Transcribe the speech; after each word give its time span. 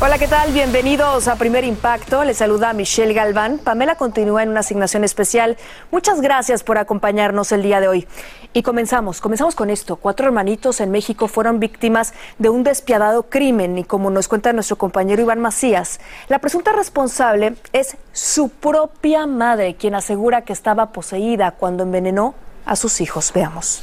Hola, 0.00 0.16
¿qué 0.16 0.28
tal? 0.28 0.52
Bienvenidos 0.52 1.26
a 1.26 1.34
Primer 1.34 1.64
Impacto. 1.64 2.22
Les 2.22 2.36
saluda 2.36 2.72
Michelle 2.72 3.12
Galván. 3.14 3.58
Pamela 3.58 3.96
continúa 3.96 4.44
en 4.44 4.50
una 4.50 4.60
asignación 4.60 5.02
especial. 5.02 5.56
Muchas 5.90 6.20
gracias 6.20 6.62
por 6.62 6.78
acompañarnos 6.78 7.50
el 7.50 7.64
día 7.64 7.80
de 7.80 7.88
hoy. 7.88 8.06
Y 8.52 8.62
comenzamos, 8.62 9.20
comenzamos 9.20 9.56
con 9.56 9.70
esto. 9.70 9.96
Cuatro 9.96 10.28
hermanitos 10.28 10.80
en 10.80 10.92
México 10.92 11.26
fueron 11.26 11.58
víctimas 11.58 12.14
de 12.38 12.48
un 12.48 12.62
despiadado 12.62 13.24
crimen 13.24 13.76
y 13.76 13.82
como 13.82 14.08
nos 14.10 14.28
cuenta 14.28 14.52
nuestro 14.52 14.76
compañero 14.76 15.20
Iván 15.20 15.40
Macías, 15.40 15.98
la 16.28 16.38
presunta 16.38 16.70
responsable 16.70 17.56
es 17.72 17.96
su 18.12 18.50
propia 18.50 19.26
madre, 19.26 19.74
quien 19.74 19.96
asegura 19.96 20.42
que 20.42 20.52
estaba 20.52 20.92
poseída 20.92 21.50
cuando 21.50 21.82
envenenó 21.82 22.36
a 22.66 22.76
sus 22.76 23.00
hijos. 23.00 23.32
Veamos. 23.34 23.82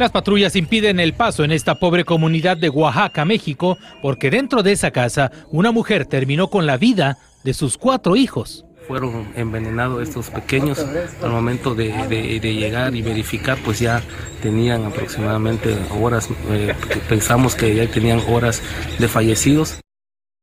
Las 0.00 0.12
patrullas 0.12 0.56
impiden 0.56 0.98
el 0.98 1.12
paso 1.12 1.44
en 1.44 1.52
esta 1.52 1.74
pobre 1.74 2.06
comunidad 2.06 2.56
de 2.56 2.70
Oaxaca, 2.70 3.26
México, 3.26 3.76
porque 4.00 4.30
dentro 4.30 4.62
de 4.62 4.72
esa 4.72 4.92
casa 4.92 5.30
una 5.50 5.72
mujer 5.72 6.06
terminó 6.06 6.48
con 6.48 6.64
la 6.64 6.78
vida 6.78 7.18
de 7.44 7.52
sus 7.52 7.76
cuatro 7.76 8.16
hijos. 8.16 8.64
Fueron 8.88 9.28
envenenados 9.36 10.08
estos 10.08 10.30
pequeños. 10.30 10.78
Al 11.22 11.28
momento 11.28 11.74
de, 11.74 12.40
llegar 12.40 12.96
y 12.96 13.02
verificar, 13.02 13.58
pues 13.62 13.80
ya 13.80 14.00
tenían 14.40 14.86
aproximadamente 14.86 15.76
horas, 16.00 16.30
eh, 16.48 16.74
pensamos 17.06 17.54
que 17.54 17.74
ya 17.74 17.86
tenían 17.86 18.22
horas 18.26 18.62
de 18.98 19.06
fallecidos. 19.06 19.80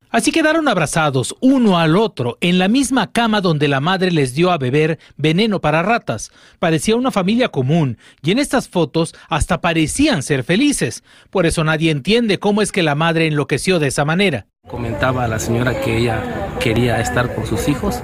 Así 0.10 0.32
quedaron 0.32 0.68
abrazados 0.68 1.36
uno 1.42 1.78
al 1.78 1.98
otro 1.98 2.38
en 2.40 2.60
la 2.60 2.68
misma 2.68 3.12
cama 3.12 3.42
donde 3.42 3.68
la 3.68 3.82
madre 3.82 4.12
les 4.12 4.34
dio 4.34 4.52
a 4.52 4.58
beber 4.58 5.00
veneno 5.18 5.60
para 5.60 5.84
ratas. 5.84 6.32
Parecía 6.60 6.96
una 6.96 7.12
familia 7.12 7.50
común 7.50 7.98
y 8.24 8.32
en 8.32 8.40
estas 8.40 8.70
fotos 8.70 9.14
hasta 9.30 9.60
parecían 9.60 10.24
ser 10.24 10.44
felices. 10.44 11.04
Por 11.30 11.46
eso 11.46 11.64
nadie 11.64 11.92
entiende 11.92 12.40
cómo 12.40 12.62
es 12.62 12.72
que 12.72 12.84
la 12.84 12.96
madre 12.96 13.28
enloqueció 13.28 13.80
de 13.80 13.88
esa 13.88 14.06
manera. 14.06 14.48
Comentaba 14.68 15.26
a 15.26 15.28
la 15.28 15.40
señora 15.40 15.80
que 15.82 15.98
ella 15.98 16.24
quería 16.60 17.00
estar 17.00 17.34
con 17.36 17.46
sus 17.46 17.68
hijos. 17.68 18.02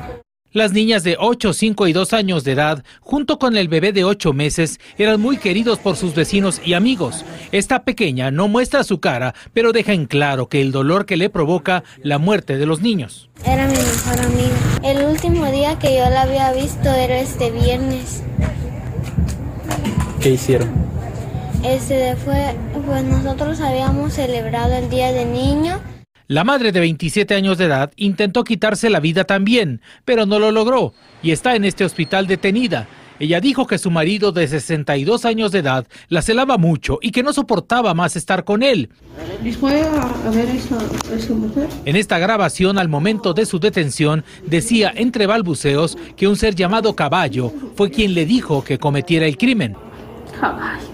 Las 0.53 0.71
niñas 0.71 1.03
de 1.03 1.17
8, 1.19 1.51
5 1.51 1.87
y 1.87 1.93
2 1.93 2.13
años 2.13 2.43
de 2.43 2.51
edad, 2.51 2.83
junto 3.01 3.39
con 3.39 3.57
el 3.57 3.67
bebé 3.67 3.91
de 3.91 4.03
8 4.03 4.33
meses, 4.33 4.79
eran 4.99 5.19
muy 5.19 5.37
queridos 5.37 5.79
por 5.79 5.95
sus 5.95 6.13
vecinos 6.13 6.61
y 6.63 6.73
amigos. 6.73 7.25
Esta 7.51 7.83
pequeña 7.83 8.29
no 8.29 8.47
muestra 8.47 8.83
su 8.83 8.99
cara, 8.99 9.33
pero 9.53 9.71
deja 9.71 9.93
en 9.93 10.05
claro 10.05 10.49
que 10.49 10.61
el 10.61 10.71
dolor 10.71 11.07
que 11.07 11.17
le 11.17 11.31
provoca 11.31 11.83
la 12.03 12.19
muerte 12.19 12.57
de 12.57 12.67
los 12.67 12.81
niños. 12.81 13.31
Era 13.43 13.65
mi 13.67 13.73
mejor 13.73 14.21
amiga. 14.21 14.55
El 14.83 15.05
último 15.05 15.52
día 15.52 15.80
que 15.80 15.97
yo 15.97 16.08
la 16.11 16.21
había 16.21 16.53
visto 16.53 16.87
era 16.87 17.19
este 17.19 17.49
viernes. 17.49 18.21
¿Qué 20.21 20.30
hicieron? 20.30 20.69
Este 21.63 22.15
fue, 22.17 22.55
pues 22.86 23.03
nosotros 23.05 23.59
habíamos 23.59 24.13
celebrado 24.13 24.75
el 24.75 24.87
Día 24.92 25.11
del 25.13 25.33
Niño. 25.33 25.81
La 26.28 26.44
madre 26.45 26.72
de 26.72 26.80
27 26.80 27.36
años 27.36 27.58
de 27.58 27.66
edad 27.66 27.92
intentó 27.98 28.44
quitarse 28.44 28.89
la 28.89 29.02
vida 29.02 29.26
también, 29.26 29.82
pero 30.06 30.26
no 30.26 30.39
lo 30.39 30.52
logró 30.52 30.94
y 31.22 31.32
está 31.32 31.56
en 31.56 31.66
este 31.66 31.84
hospital 31.84 32.28
detenida. 32.28 32.88
Ella 33.20 33.39
dijo 33.39 33.67
que 33.67 33.78
su 33.78 33.92
marido 33.92 34.32
de 34.32 34.48
62 34.48 35.26
años 35.26 35.52
de 35.52 35.60
edad 35.60 35.88
la 36.10 36.22
celaba 36.22 36.58
mucho 36.58 36.98
y 37.02 37.11
que 37.11 37.23
no 37.23 37.32
soportaba 37.34 37.94
más 37.94 38.16
estar 38.16 38.44
con 38.44 38.64
él. 38.64 38.89
¿Y 39.44 39.52
fue 39.52 39.82
a, 39.82 40.02
a 40.02 40.32
ver 40.32 40.50
esa, 40.50 40.78
esa 41.14 41.34
mujer? 41.34 41.67
En 41.86 41.95
esta 41.95 42.17
grabación, 42.17 42.78
al 42.78 42.90
momento 42.90 43.34
de 43.34 43.45
su 43.45 43.60
detención, 43.60 44.23
decía 44.45 44.92
entre 44.95 45.28
balbuceos 45.28 45.98
que 46.16 46.28
un 46.28 46.38
ser 46.38 46.55
llamado 46.55 46.95
Caballo 46.95 47.54
fue 47.76 47.92
quien 47.92 48.14
le 48.14 48.26
dijo 48.26 48.64
que 48.64 48.80
cometiera 48.80 49.26
el 49.26 49.38
crimen. 49.38 49.76
Caballo. 50.40 50.88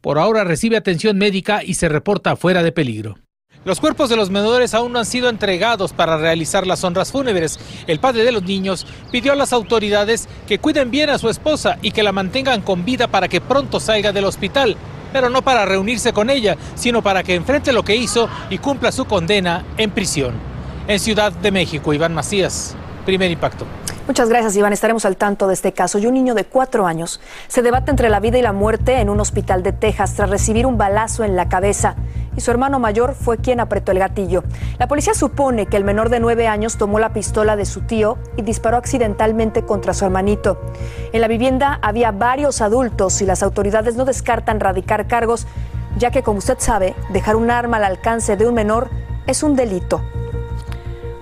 Por 0.00 0.18
ahora 0.18 0.44
recibe 0.44 0.76
atención 0.76 1.18
médica 1.18 1.62
y 1.62 1.74
se 1.74 1.88
reporta 1.88 2.36
fuera 2.36 2.62
de 2.62 2.72
peligro. 2.72 3.18
Los 3.62 3.78
cuerpos 3.78 4.08
de 4.08 4.16
los 4.16 4.30
menores 4.30 4.72
aún 4.72 4.92
no 4.92 5.00
han 5.00 5.04
sido 5.04 5.28
entregados 5.28 5.92
para 5.92 6.16
realizar 6.16 6.66
las 6.66 6.82
honras 6.82 7.12
fúnebres. 7.12 7.60
El 7.86 8.00
padre 8.00 8.24
de 8.24 8.32
los 8.32 8.42
niños 8.42 8.86
pidió 9.12 9.32
a 9.34 9.36
las 9.36 9.52
autoridades 9.52 10.30
que 10.48 10.58
cuiden 10.58 10.90
bien 10.90 11.10
a 11.10 11.18
su 11.18 11.28
esposa 11.28 11.76
y 11.82 11.90
que 11.90 12.02
la 12.02 12.10
mantengan 12.10 12.62
con 12.62 12.86
vida 12.86 13.06
para 13.08 13.28
que 13.28 13.42
pronto 13.42 13.78
salga 13.78 14.12
del 14.12 14.24
hospital, 14.24 14.78
pero 15.12 15.28
no 15.28 15.42
para 15.42 15.66
reunirse 15.66 16.14
con 16.14 16.30
ella, 16.30 16.56
sino 16.74 17.02
para 17.02 17.22
que 17.22 17.34
enfrente 17.34 17.74
lo 17.74 17.82
que 17.82 17.96
hizo 17.96 18.30
y 18.48 18.56
cumpla 18.56 18.92
su 18.92 19.04
condena 19.04 19.66
en 19.76 19.90
prisión. 19.90 20.32
En 20.88 20.98
Ciudad 20.98 21.30
de 21.30 21.50
México, 21.50 21.92
Iván 21.92 22.14
Macías, 22.14 22.74
primer 23.04 23.30
impacto. 23.30 23.66
Muchas 24.10 24.28
gracias, 24.28 24.56
Iván. 24.56 24.72
Estaremos 24.72 25.04
al 25.04 25.16
tanto 25.16 25.46
de 25.46 25.54
este 25.54 25.70
caso. 25.70 26.00
Y 26.00 26.06
un 26.06 26.14
niño 26.14 26.34
de 26.34 26.44
cuatro 26.44 26.84
años 26.84 27.20
se 27.46 27.62
debate 27.62 27.92
entre 27.92 28.08
la 28.08 28.18
vida 28.18 28.38
y 28.38 28.42
la 28.42 28.52
muerte 28.52 28.98
en 29.00 29.08
un 29.08 29.20
hospital 29.20 29.62
de 29.62 29.70
Texas 29.70 30.14
tras 30.14 30.28
recibir 30.28 30.66
un 30.66 30.76
balazo 30.76 31.22
en 31.22 31.36
la 31.36 31.48
cabeza. 31.48 31.94
Y 32.36 32.40
su 32.40 32.50
hermano 32.50 32.80
mayor 32.80 33.14
fue 33.14 33.38
quien 33.38 33.60
apretó 33.60 33.92
el 33.92 34.00
gatillo. 34.00 34.42
La 34.80 34.88
policía 34.88 35.14
supone 35.14 35.66
que 35.66 35.76
el 35.76 35.84
menor 35.84 36.08
de 36.08 36.18
nueve 36.18 36.48
años 36.48 36.76
tomó 36.76 36.98
la 36.98 37.12
pistola 37.12 37.54
de 37.54 37.64
su 37.64 37.82
tío 37.82 38.18
y 38.36 38.42
disparó 38.42 38.78
accidentalmente 38.78 39.64
contra 39.64 39.94
su 39.94 40.06
hermanito. 40.06 40.60
En 41.12 41.20
la 41.20 41.28
vivienda 41.28 41.78
había 41.80 42.10
varios 42.10 42.62
adultos 42.62 43.22
y 43.22 43.26
las 43.26 43.44
autoridades 43.44 43.94
no 43.94 44.04
descartan 44.06 44.58
radicar 44.58 45.06
cargos, 45.06 45.46
ya 45.98 46.10
que, 46.10 46.24
como 46.24 46.38
usted 46.38 46.56
sabe, 46.58 46.96
dejar 47.12 47.36
un 47.36 47.48
arma 47.48 47.76
al 47.76 47.84
alcance 47.84 48.36
de 48.36 48.48
un 48.48 48.54
menor 48.54 48.90
es 49.28 49.44
un 49.44 49.54
delito. 49.54 50.02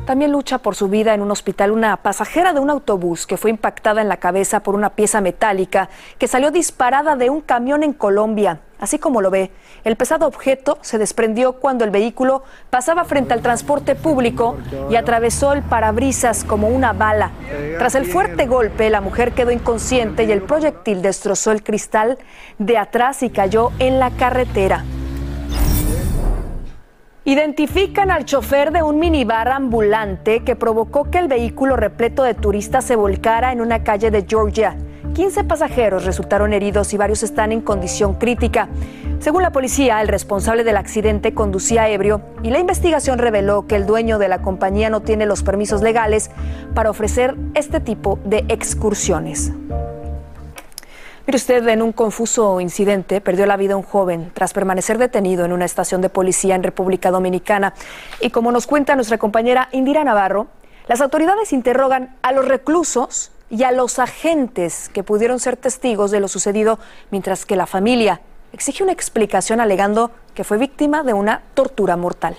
También 0.08 0.32
lucha 0.32 0.56
por 0.56 0.74
su 0.74 0.88
vida 0.88 1.12
en 1.12 1.20
un 1.20 1.30
hospital 1.30 1.70
una 1.70 1.98
pasajera 1.98 2.54
de 2.54 2.60
un 2.60 2.70
autobús 2.70 3.26
que 3.26 3.36
fue 3.36 3.50
impactada 3.50 4.00
en 4.00 4.08
la 4.08 4.16
cabeza 4.16 4.60
por 4.60 4.74
una 4.74 4.88
pieza 4.88 5.20
metálica 5.20 5.90
que 6.16 6.26
salió 6.26 6.50
disparada 6.50 7.14
de 7.14 7.28
un 7.28 7.42
camión 7.42 7.82
en 7.82 7.92
Colombia. 7.92 8.60
Así 8.80 8.98
como 8.98 9.20
lo 9.20 9.30
ve, 9.30 9.50
el 9.84 9.96
pesado 9.96 10.26
objeto 10.26 10.78
se 10.80 10.96
desprendió 10.96 11.54
cuando 11.60 11.84
el 11.84 11.90
vehículo 11.90 12.42
pasaba 12.70 13.04
frente 13.04 13.34
al 13.34 13.42
transporte 13.42 13.96
público 13.96 14.56
y 14.88 14.96
atravesó 14.96 15.52
el 15.52 15.60
parabrisas 15.60 16.42
como 16.42 16.68
una 16.68 16.94
bala. 16.94 17.32
Tras 17.76 17.94
el 17.94 18.06
fuerte 18.06 18.46
golpe, 18.46 18.88
la 18.88 19.02
mujer 19.02 19.32
quedó 19.32 19.50
inconsciente 19.50 20.24
y 20.24 20.32
el 20.32 20.40
proyectil 20.40 21.02
destrozó 21.02 21.52
el 21.52 21.62
cristal 21.62 22.16
de 22.56 22.78
atrás 22.78 23.22
y 23.22 23.28
cayó 23.28 23.72
en 23.78 23.98
la 23.98 24.10
carretera. 24.12 24.86
Identifican 27.28 28.10
al 28.10 28.24
chofer 28.24 28.72
de 28.72 28.82
un 28.82 28.98
minibar 28.98 29.48
ambulante 29.48 30.40
que 30.40 30.56
provocó 30.56 31.10
que 31.10 31.18
el 31.18 31.28
vehículo 31.28 31.76
repleto 31.76 32.22
de 32.22 32.32
turistas 32.32 32.86
se 32.86 32.96
volcara 32.96 33.52
en 33.52 33.60
una 33.60 33.84
calle 33.84 34.10
de 34.10 34.24
Georgia. 34.26 34.78
15 35.12 35.44
pasajeros 35.44 36.06
resultaron 36.06 36.54
heridos 36.54 36.94
y 36.94 36.96
varios 36.96 37.22
están 37.22 37.52
en 37.52 37.60
condición 37.60 38.14
crítica. 38.14 38.70
Según 39.18 39.42
la 39.42 39.52
policía, 39.52 40.00
el 40.00 40.08
responsable 40.08 40.64
del 40.64 40.78
accidente 40.78 41.34
conducía 41.34 41.90
ebrio 41.90 42.22
y 42.42 42.48
la 42.48 42.60
investigación 42.60 43.18
reveló 43.18 43.66
que 43.66 43.76
el 43.76 43.84
dueño 43.84 44.18
de 44.18 44.28
la 44.28 44.40
compañía 44.40 44.88
no 44.88 45.02
tiene 45.02 45.26
los 45.26 45.42
permisos 45.42 45.82
legales 45.82 46.30
para 46.74 46.88
ofrecer 46.88 47.36
este 47.52 47.80
tipo 47.80 48.18
de 48.24 48.46
excursiones. 48.48 49.52
Mire 51.28 51.36
usted, 51.36 51.68
en 51.68 51.82
un 51.82 51.92
confuso 51.92 52.58
incidente 52.58 53.20
perdió 53.20 53.44
la 53.44 53.58
vida 53.58 53.76
un 53.76 53.82
joven 53.82 54.30
tras 54.32 54.54
permanecer 54.54 54.96
detenido 54.96 55.44
en 55.44 55.52
una 55.52 55.66
estación 55.66 56.00
de 56.00 56.08
policía 56.08 56.54
en 56.54 56.62
República 56.62 57.10
Dominicana. 57.10 57.74
Y 58.22 58.30
como 58.30 58.50
nos 58.50 58.66
cuenta 58.66 58.94
nuestra 58.94 59.18
compañera 59.18 59.68
Indira 59.72 60.04
Navarro, 60.04 60.46
las 60.86 61.02
autoridades 61.02 61.52
interrogan 61.52 62.16
a 62.22 62.32
los 62.32 62.48
reclusos 62.48 63.30
y 63.50 63.64
a 63.64 63.72
los 63.72 63.98
agentes 63.98 64.88
que 64.88 65.02
pudieron 65.02 65.38
ser 65.38 65.58
testigos 65.58 66.10
de 66.10 66.20
lo 66.20 66.28
sucedido, 66.28 66.78
mientras 67.10 67.44
que 67.44 67.56
la 67.56 67.66
familia 67.66 68.22
exige 68.54 68.82
una 68.82 68.92
explicación 68.92 69.60
alegando 69.60 70.10
que 70.32 70.44
fue 70.44 70.56
víctima 70.56 71.02
de 71.02 71.12
una 71.12 71.42
tortura 71.52 71.98
mortal. 71.98 72.38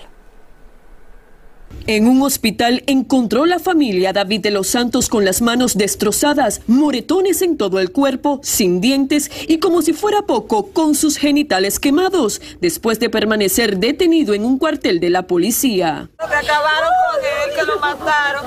En 1.86 2.06
un 2.06 2.22
hospital 2.22 2.82
encontró 2.86 3.46
la 3.46 3.58
familia 3.58 4.12
David 4.12 4.42
de 4.42 4.50
los 4.50 4.68
Santos 4.68 5.08
con 5.08 5.24
las 5.24 5.40
manos 5.40 5.76
destrozadas, 5.76 6.60
moretones 6.66 7.42
en 7.42 7.56
todo 7.56 7.80
el 7.80 7.90
cuerpo, 7.90 8.40
sin 8.42 8.80
dientes 8.80 9.30
y 9.48 9.58
como 9.58 9.82
si 9.82 9.92
fuera 9.92 10.22
poco, 10.22 10.68
con 10.72 10.94
sus 10.94 11.16
genitales 11.16 11.80
quemados, 11.80 12.40
después 12.60 13.00
de 13.00 13.08
permanecer 13.08 13.78
detenido 13.78 14.34
en 14.34 14.44
un 14.44 14.58
cuartel 14.58 15.00
de 15.00 15.10
la 15.10 15.26
policía. 15.26 16.10
acabaron 16.18 16.90
con 17.10 17.24
él, 17.24 17.56
que 17.56 17.62
lo 17.64 17.80
mataron, 17.80 18.44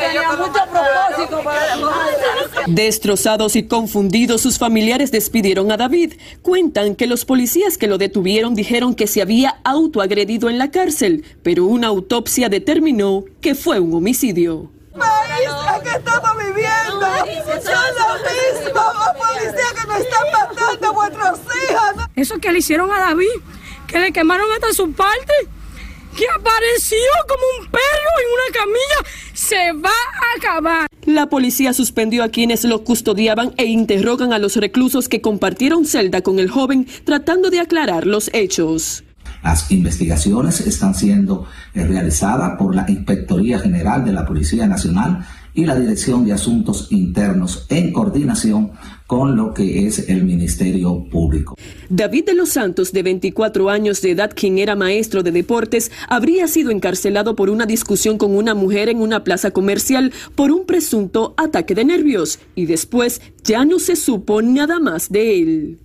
tenía 0.00 0.32
mucho 0.32 0.52
propósito 0.70 1.42
Destrozados 2.66 3.56
y 3.56 3.64
confundidos, 3.64 4.40
sus 4.40 4.58
familiares 4.58 5.10
despidieron 5.10 5.72
a 5.72 5.76
David. 5.76 6.14
Cuentan 6.42 6.94
que 6.94 7.06
los 7.06 7.24
policías 7.24 7.78
que 7.78 7.86
lo 7.86 7.98
detuvieron 7.98 8.54
dijeron 8.54 8.94
que 8.94 9.06
se 9.06 9.22
había 9.22 9.60
autoagredido 9.64 10.50
en 10.50 10.58
la 10.58 10.70
cárcel, 10.70 11.24
pero 11.42 11.64
una 11.64 11.88
autopsia 11.88 12.48
determinó 12.48 12.61
determinó 12.62 13.24
que 13.40 13.56
fue 13.56 13.80
un 13.80 13.92
homicidio. 13.92 14.70
País 14.96 15.48
que 15.82 15.90
estamos 15.98 16.30
viviendo 16.38 17.06
son 17.60 17.90
los 17.98 18.16
mismos 18.30 18.94
policías 19.18 19.72
que 19.72 19.86
nos 19.88 19.98
están 19.98 20.26
matando 20.32 20.86
a 20.86 20.92
vuestros 20.92 21.40
hijos. 21.40 22.06
Eso 22.14 22.38
que 22.38 22.52
le 22.52 22.58
hicieron 22.58 22.92
a 22.92 22.98
David, 23.00 23.40
que 23.88 23.98
le 23.98 24.12
quemaron 24.12 24.46
hasta 24.52 24.72
su 24.72 24.92
parte, 24.92 25.32
que 26.16 26.24
apareció 26.28 26.98
como 27.26 27.42
un 27.58 27.70
perro 27.70 28.10
en 28.20 28.28
una 28.32 28.60
camilla, 28.60 29.10
se 29.32 29.72
va 29.72 29.90
a 29.90 30.36
acabar. 30.36 30.86
La 31.04 31.28
policía 31.28 31.72
suspendió 31.72 32.22
a 32.22 32.28
quienes 32.28 32.62
lo 32.64 32.84
custodiaban 32.84 33.54
e 33.56 33.64
interrogan 33.64 34.32
a 34.32 34.38
los 34.38 34.54
reclusos 34.54 35.08
que 35.08 35.20
compartieron 35.20 35.84
celda 35.84 36.22
con 36.22 36.38
el 36.38 36.48
joven 36.48 36.86
tratando 37.04 37.50
de 37.50 37.58
aclarar 37.58 38.06
los 38.06 38.30
hechos. 38.32 39.02
Las 39.42 39.70
investigaciones 39.70 40.60
están 40.60 40.94
siendo 40.94 41.46
eh, 41.74 41.84
realizadas 41.84 42.56
por 42.58 42.74
la 42.74 42.84
Inspectoría 42.88 43.58
General 43.58 44.04
de 44.04 44.12
la 44.12 44.24
Policía 44.24 44.66
Nacional 44.66 45.26
y 45.54 45.66
la 45.66 45.76
Dirección 45.76 46.24
de 46.24 46.32
Asuntos 46.32 46.88
Internos 46.90 47.66
en 47.68 47.92
coordinación 47.92 48.72
con 49.06 49.36
lo 49.36 49.52
que 49.52 49.86
es 49.86 50.08
el 50.08 50.24
Ministerio 50.24 51.04
Público. 51.10 51.56
David 51.90 52.24
de 52.24 52.34
los 52.34 52.50
Santos, 52.50 52.92
de 52.92 53.02
24 53.02 53.68
años 53.68 54.00
de 54.00 54.12
edad, 54.12 54.32
quien 54.34 54.58
era 54.58 54.76
maestro 54.76 55.22
de 55.22 55.32
deportes, 55.32 55.90
habría 56.08 56.46
sido 56.48 56.70
encarcelado 56.70 57.36
por 57.36 57.50
una 57.50 57.66
discusión 57.66 58.16
con 58.16 58.34
una 58.34 58.54
mujer 58.54 58.88
en 58.88 59.02
una 59.02 59.24
plaza 59.24 59.50
comercial 59.50 60.12
por 60.34 60.50
un 60.50 60.64
presunto 60.64 61.34
ataque 61.36 61.74
de 61.74 61.84
nervios 61.84 62.38
y 62.54 62.66
después 62.66 63.20
ya 63.44 63.64
no 63.64 63.78
se 63.78 63.96
supo 63.96 64.40
nada 64.40 64.78
más 64.78 65.10
de 65.10 65.42
él. 65.42 65.78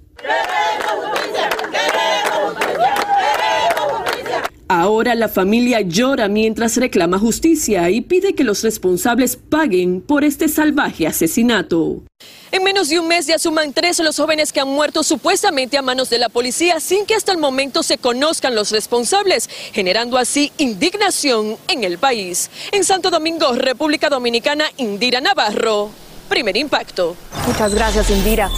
Ahora 4.69 5.15
la 5.15 5.29
familia 5.29 5.79
llora 5.79 6.27
mientras 6.27 6.75
reclama 6.75 7.17
justicia 7.19 7.89
y 7.89 8.01
pide 8.01 8.35
que 8.35 8.43
los 8.43 8.63
responsables 8.63 9.37
paguen 9.37 10.01
por 10.01 10.25
este 10.25 10.49
salvaje 10.49 11.07
asesinato. 11.07 12.03
En 12.51 12.63
menos 12.65 12.89
de 12.89 12.99
un 12.99 13.07
mes 13.07 13.27
ya 13.27 13.39
suman 13.39 13.71
tres 13.71 13.99
los 13.99 14.17
jóvenes 14.17 14.51
que 14.51 14.59
han 14.59 14.67
muerto 14.67 15.03
supuestamente 15.03 15.77
a 15.77 15.81
manos 15.81 16.09
de 16.09 16.17
la 16.17 16.27
policía 16.27 16.81
sin 16.81 17.05
que 17.05 17.15
hasta 17.15 17.31
el 17.31 17.37
momento 17.37 17.81
se 17.81 17.97
conozcan 17.97 18.55
los 18.55 18.71
responsables, 18.71 19.49
generando 19.71 20.17
así 20.17 20.51
indignación 20.57 21.55
en 21.69 21.85
el 21.85 21.97
país. 21.97 22.49
En 22.73 22.83
Santo 22.83 23.09
Domingo, 23.09 23.53
República 23.53 24.09
Dominicana, 24.09 24.65
Indira 24.75 25.21
Navarro. 25.21 25.91
Primer 26.27 26.57
impacto. 26.57 27.15
Muchas 27.47 27.73
gracias, 27.73 28.09
Indira. 28.09 28.49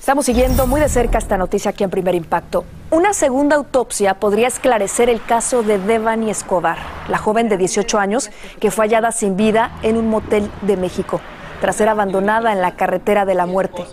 Estamos 0.00 0.24
siguiendo 0.24 0.66
muy 0.66 0.80
de 0.80 0.88
cerca 0.88 1.18
esta 1.18 1.36
noticia 1.36 1.72
aquí 1.72 1.84
en 1.84 1.90
Primer 1.90 2.14
Impacto. 2.14 2.64
Una 2.88 3.14
segunda 3.14 3.56
autopsia 3.56 4.14
podría 4.14 4.46
esclarecer 4.46 5.10
el 5.10 5.20
caso 5.20 5.64
de 5.64 5.78
Devani 5.78 6.30
Escobar, 6.30 6.78
la 7.08 7.18
joven 7.18 7.48
de 7.48 7.56
18 7.56 7.98
años 7.98 8.30
que 8.60 8.70
fue 8.70 8.84
hallada 8.84 9.10
sin 9.10 9.36
vida 9.36 9.72
en 9.82 9.96
un 9.96 10.08
motel 10.08 10.48
de 10.62 10.76
México 10.76 11.20
tras 11.60 11.74
ser 11.74 11.88
abandonada 11.88 12.52
en 12.52 12.60
la 12.60 12.76
carretera 12.76 13.24
de 13.24 13.34
la 13.34 13.46
muerte. 13.46 13.84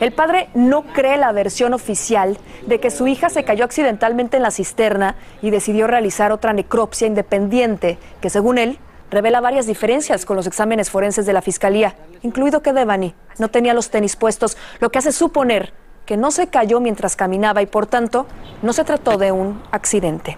El 0.00 0.12
padre 0.12 0.50
no 0.52 0.82
cree 0.82 1.16
la 1.16 1.32
versión 1.32 1.72
oficial 1.72 2.36
de 2.66 2.78
que 2.78 2.90
su 2.90 3.06
hija 3.06 3.30
se 3.30 3.44
cayó 3.44 3.64
accidentalmente 3.64 4.36
en 4.36 4.42
la 4.42 4.50
cisterna 4.50 5.14
y 5.40 5.48
decidió 5.48 5.86
realizar 5.86 6.30
otra 6.30 6.52
necropsia 6.52 7.06
independiente 7.06 7.96
que, 8.20 8.28
según 8.28 8.58
él, 8.58 8.78
revela 9.10 9.40
varias 9.40 9.66
diferencias 9.66 10.26
con 10.26 10.36
los 10.36 10.46
exámenes 10.46 10.90
forenses 10.90 11.24
de 11.24 11.32
la 11.32 11.42
Fiscalía, 11.42 11.94
incluido 12.22 12.60
que 12.60 12.74
Devani 12.74 13.14
no 13.38 13.48
tenía 13.48 13.72
los 13.72 13.88
tenis 13.88 14.16
puestos, 14.16 14.58
lo 14.80 14.90
que 14.90 14.98
hace 14.98 15.12
suponer 15.12 15.72
que 16.12 16.18
no 16.18 16.30
se 16.30 16.48
cayó 16.48 16.78
mientras 16.78 17.16
caminaba 17.16 17.62
y 17.62 17.66
por 17.66 17.86
tanto 17.86 18.26
no 18.60 18.74
se 18.74 18.84
trató 18.84 19.16
de 19.16 19.32
un 19.32 19.62
accidente. 19.70 20.36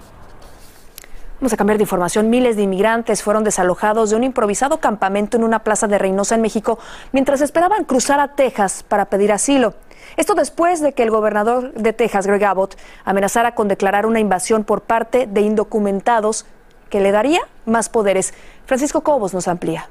Vamos 1.41 1.53
a 1.53 1.57
cambiar 1.57 1.79
de 1.79 1.83
información. 1.83 2.31
Miles 2.31 2.55
de 2.55 2.63
inmigrantes 2.63 3.25
fueron 3.25 3.43
desalojados 3.43 4.11
de 4.11 4.15
un 4.15 4.23
improvisado 4.23 4.79
campamento 4.79 5.37
en 5.37 5.43
una 5.43 5.65
plaza 5.65 5.89
de 5.89 5.99
Reynosa, 5.99 6.37
en 6.37 6.43
México, 6.43 6.79
mientras 7.11 7.41
esperaban 7.41 7.83
cruzar 7.83 8.21
a 8.21 8.37
Texas 8.37 8.85
para 8.87 9.07
pedir 9.07 9.33
asilo. 9.33 9.75
Esto 10.17 10.37
después 10.37 10.81
de 10.81 10.93
que 10.93 11.03
el 11.03 11.11
gobernador 11.11 11.73
de 11.73 11.93
Texas, 11.93 12.29
Greg 12.29 12.45
Abbott, 12.45 12.79
amenazara 13.05 13.57
con 13.57 13.67
declarar 13.67 14.07
una 14.07 14.21
invasión 14.21 14.63
por 14.63 14.83
parte 14.83 15.27
de 15.27 15.41
indocumentados 15.41 16.47
que 16.89 17.01
le 17.01 17.11
daría 17.11 17.41
más 17.67 17.89
poderes. 17.89 18.33
Francisco 18.65 19.01
Cobos 19.01 19.35
nos 19.35 19.49
amplía. 19.49 19.89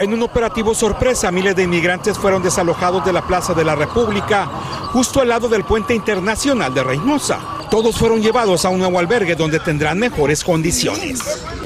En 0.00 0.14
un 0.14 0.22
operativo 0.22 0.74
sorpresa, 0.74 1.32
miles 1.32 1.56
de 1.56 1.64
inmigrantes 1.64 2.16
fueron 2.16 2.40
desalojados 2.40 3.04
de 3.04 3.12
la 3.12 3.26
Plaza 3.26 3.52
de 3.52 3.64
la 3.64 3.74
República, 3.74 4.46
justo 4.92 5.20
al 5.20 5.28
lado 5.28 5.48
del 5.48 5.64
puente 5.64 5.92
internacional 5.92 6.72
de 6.72 6.84
Reynosa. 6.84 7.40
Todos 7.68 7.96
fueron 7.96 8.22
llevados 8.22 8.64
a 8.64 8.68
un 8.68 8.78
nuevo 8.78 9.00
albergue 9.00 9.34
donde 9.34 9.58
tendrán 9.58 9.98
mejores 9.98 10.44
condiciones. 10.44 11.20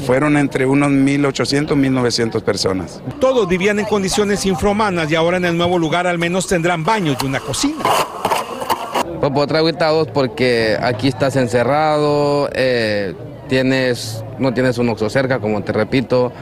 Fueron 0.07 0.39
entre 0.39 0.65
unos 0.65 0.91
1.800 0.91 1.73
y 1.73 1.89
1.900 1.91 2.43
personas. 2.43 3.03
Todos 3.21 3.47
vivían 3.47 3.79
en 3.81 3.85
condiciones 3.85 4.47
infrahumanas 4.47 5.11
y 5.11 5.15
ahora 5.15 5.37
en 5.37 5.45
el 5.45 5.57
nuevo 5.57 5.79
lugar 5.79 6.07
al 6.07 6.19
menos 6.19 6.47
tendrán 6.47 6.85
baños 6.85 7.19
y 7.23 7.27
una 7.27 7.41
cocina. 7.41 7.85
Pues 9.21 9.31
por 9.31 9.55
aguitados 9.55 10.09
porque 10.09 10.79
aquí 10.83 11.09
estás 11.09 11.37
encerrado, 11.37 12.49
eh, 12.55 13.15
tienes, 13.49 14.25
no 14.39 14.55
tienes 14.55 14.79
un 14.79 14.89
oxo 14.89 15.11
cerca, 15.11 15.39
como 15.39 15.63
te 15.63 15.73
repito, 15.73 16.33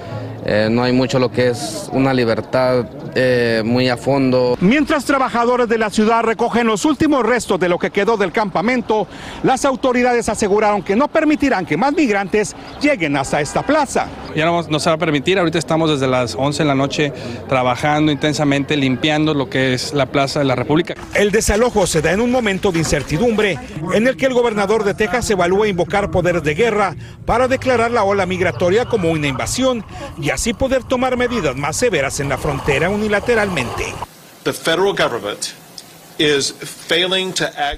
eh, 0.44 0.68
no 0.70 0.82
hay 0.82 0.92
mucho 0.92 1.18
lo 1.18 1.30
que 1.30 1.48
es 1.48 1.88
una 1.92 2.14
libertad 2.14 2.84
eh, 3.14 3.62
muy 3.64 3.88
a 3.88 3.96
fondo. 3.96 4.56
Mientras 4.60 5.04
trabajadores 5.04 5.68
de 5.68 5.78
la 5.78 5.90
ciudad 5.90 6.22
recogen 6.22 6.66
los 6.66 6.84
últimos 6.84 7.24
restos 7.24 7.58
de 7.58 7.68
lo 7.68 7.78
que 7.78 7.90
quedó 7.90 8.16
del 8.16 8.32
campamento, 8.32 9.06
las 9.42 9.64
autoridades 9.64 10.28
aseguraron 10.28 10.82
que 10.82 10.96
no 10.96 11.08
permitirán 11.08 11.66
que 11.66 11.76
más 11.76 11.92
migrantes 11.92 12.54
lleguen 12.80 13.16
hasta 13.16 13.40
esta 13.40 13.62
plaza. 13.62 14.08
Ya 14.34 14.46
no, 14.46 14.80
se 14.80 14.90
va 14.90 14.94
a 14.94 14.98
permitir, 14.98 15.38
ahorita 15.38 15.58
estamos 15.58 15.90
desde 15.90 16.06
las 16.06 16.34
11 16.34 16.62
de 16.62 16.66
la 16.66 16.74
noche 16.74 17.12
trabajando 17.48 18.12
intensamente, 18.12 18.76
limpiando 18.76 19.34
lo 19.34 19.50
que 19.50 19.74
es 19.74 19.92
la 19.92 20.06
Plaza 20.06 20.38
de 20.38 20.44
la 20.44 20.54
República. 20.54 20.94
El 21.14 21.30
desalojo 21.30 21.86
se 21.86 22.00
da 22.00 22.12
en 22.12 22.20
un 22.20 22.30
momento 22.30 22.70
de 22.72 22.78
incertidumbre 22.78 23.58
en 23.92 24.06
el 24.06 24.16
que 24.16 24.26
el 24.26 24.34
gobernador 24.34 24.84
de 24.84 24.94
Texas 24.94 25.28
evalúa 25.30 25.68
invocar 25.68 26.10
poderes 26.10 26.42
de 26.42 26.54
guerra 26.54 26.94
para 27.26 27.48
declarar 27.48 27.90
la 27.90 28.04
ola 28.04 28.26
migratoria 28.26 28.84
como 28.84 29.10
una 29.10 29.26
invasión 29.26 29.84
y 30.20 30.30
así 30.30 30.52
poder 30.52 30.84
tomar 30.84 31.16
medidas 31.16 31.56
más 31.56 31.76
severas 31.76 32.20
en 32.20 32.28
la 32.28 32.38
frontera 32.38 32.88
unilateralmente. 33.00 33.94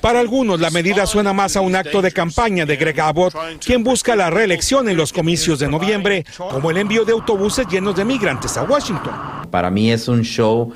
Para 0.01 0.19
algunos, 0.19 0.61
la 0.61 0.71
medida 0.71 1.07
suena 1.07 1.33
más 1.33 1.57
a 1.57 1.61
un 1.61 1.77
acto 1.77 2.03
de 2.03 2.11
campaña 2.11 2.67
de 2.67 2.77
Greg 2.77 3.01
Abbott, 3.01 3.35
quien 3.65 3.85
busca 3.85 4.17
la 4.17 4.31
reelección 4.31 4.89
en 4.89 4.97
los 4.97 5.13
comicios 5.13 5.61
de 5.61 5.69
noviembre, 5.69 6.25
como 6.37 6.73
el 6.73 6.79
envío 6.79 7.05
de 7.05 7.13
autobuses 7.13 7.69
llenos 7.69 7.95
de 7.95 8.05
migrantes 8.05 8.57
a 8.57 8.65
Washington. 8.65 9.13
Para 9.49 9.71
mí 9.71 9.93
es 9.93 10.09
un 10.09 10.23
show 10.23 10.73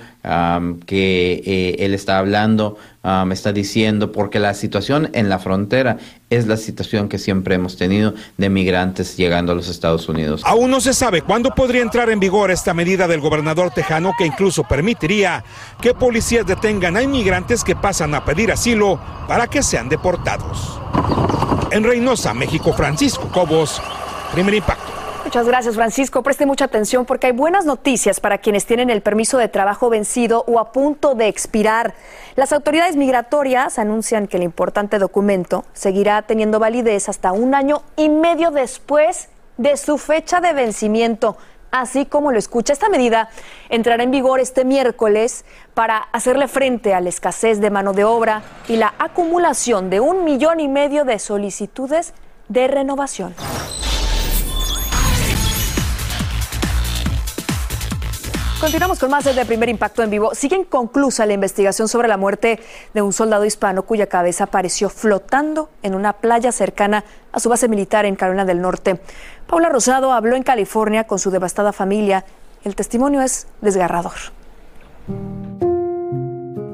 que 0.86 1.42
eh, 1.46 1.76
él 1.78 1.94
está 1.94 2.18
hablando, 2.18 2.76
me 3.04 3.34
está 3.34 3.52
diciendo, 3.52 4.10
porque 4.10 4.40
la 4.40 4.52
situación 4.52 5.10
en 5.12 5.28
la 5.28 5.38
frontera 5.38 5.98
es 6.28 6.48
la 6.48 6.56
situación 6.56 7.08
que 7.08 7.18
siempre 7.18 7.54
hemos 7.54 7.76
tenido 7.76 8.14
de 8.36 8.48
migrantes 8.48 9.16
llegando 9.16 9.52
a 9.52 9.54
los 9.54 9.68
Estados 9.68 10.08
Unidos. 10.08 10.42
Aún 10.44 10.72
no 10.72 10.80
se 10.80 10.92
sabe 10.92 11.22
cuándo 11.22 11.50
podría 11.54 11.82
entrar 11.82 12.10
en 12.10 12.18
vigor 12.18 12.50
esta 12.50 12.74
medida 12.74 13.06
del 13.06 13.20
gobernador 13.20 13.70
tejano 13.70 14.12
que 14.18 14.26
incluso 14.26 14.64
permitiría 14.64 15.44
que 15.80 15.94
policías 15.94 16.44
detengan 16.44 16.96
a 16.96 17.02
inmigrantes 17.02 17.62
que 17.62 17.76
pasan 17.76 18.12
a 18.16 18.24
pedir 18.24 18.50
asilo 18.50 18.98
para 19.28 19.46
que 19.46 19.62
sean 19.62 19.88
deportados. 19.88 20.80
En 21.70 21.84
Reynosa, 21.84 22.34
México, 22.34 22.72
Francisco 22.72 23.28
Cobos, 23.28 23.80
primer 24.32 24.54
impacto. 24.54 24.95
Muchas 25.26 25.48
gracias, 25.48 25.74
Francisco. 25.74 26.22
Preste 26.22 26.46
mucha 26.46 26.66
atención 26.66 27.04
porque 27.04 27.26
hay 27.26 27.32
buenas 27.32 27.64
noticias 27.64 28.20
para 28.20 28.38
quienes 28.38 28.64
tienen 28.64 28.90
el 28.90 29.02
permiso 29.02 29.38
de 29.38 29.48
trabajo 29.48 29.90
vencido 29.90 30.44
o 30.46 30.60
a 30.60 30.70
punto 30.70 31.16
de 31.16 31.26
expirar. 31.26 31.94
Las 32.36 32.52
autoridades 32.52 32.94
migratorias 32.94 33.80
anuncian 33.80 34.28
que 34.28 34.36
el 34.36 34.44
importante 34.44 35.00
documento 35.00 35.64
seguirá 35.72 36.22
teniendo 36.22 36.60
validez 36.60 37.08
hasta 37.08 37.32
un 37.32 37.56
año 37.56 37.82
y 37.96 38.08
medio 38.08 38.52
después 38.52 39.28
de 39.56 39.76
su 39.76 39.98
fecha 39.98 40.40
de 40.40 40.52
vencimiento. 40.52 41.36
Así 41.72 42.06
como 42.06 42.30
lo 42.30 42.38
escucha, 42.38 42.72
esta 42.72 42.88
medida 42.88 43.28
entrará 43.68 44.04
en 44.04 44.12
vigor 44.12 44.38
este 44.38 44.64
miércoles 44.64 45.44
para 45.74 45.98
hacerle 46.12 46.46
frente 46.46 46.94
a 46.94 47.00
la 47.00 47.08
escasez 47.08 47.60
de 47.60 47.70
mano 47.70 47.94
de 47.94 48.04
obra 48.04 48.42
y 48.68 48.76
la 48.76 48.94
acumulación 49.00 49.90
de 49.90 49.98
un 49.98 50.22
millón 50.22 50.60
y 50.60 50.68
medio 50.68 51.04
de 51.04 51.18
solicitudes 51.18 52.14
de 52.48 52.68
renovación. 52.68 53.34
Continuamos 58.66 58.98
con 58.98 59.12
más 59.12 59.22
de 59.24 59.44
Primer 59.44 59.68
Impacto 59.68 60.02
en 60.02 60.10
Vivo. 60.10 60.34
Sigue 60.34 60.56
inconclusa 60.56 61.24
la 61.24 61.34
investigación 61.34 61.86
sobre 61.86 62.08
la 62.08 62.16
muerte 62.16 62.58
de 62.94 63.00
un 63.00 63.12
soldado 63.12 63.44
hispano 63.44 63.84
cuya 63.84 64.08
cabeza 64.08 64.42
apareció 64.42 64.90
flotando 64.90 65.70
en 65.84 65.94
una 65.94 66.14
playa 66.14 66.50
cercana 66.50 67.04
a 67.30 67.38
su 67.38 67.48
base 67.48 67.68
militar 67.68 68.06
en 68.06 68.16
Carolina 68.16 68.44
del 68.44 68.60
Norte. 68.60 69.00
Paula 69.46 69.68
Rosado 69.68 70.12
habló 70.12 70.34
en 70.34 70.42
California 70.42 71.04
con 71.04 71.20
su 71.20 71.30
devastada 71.30 71.72
familia. 71.72 72.24
El 72.64 72.74
testimonio 72.74 73.22
es 73.22 73.46
desgarrador. 73.60 74.14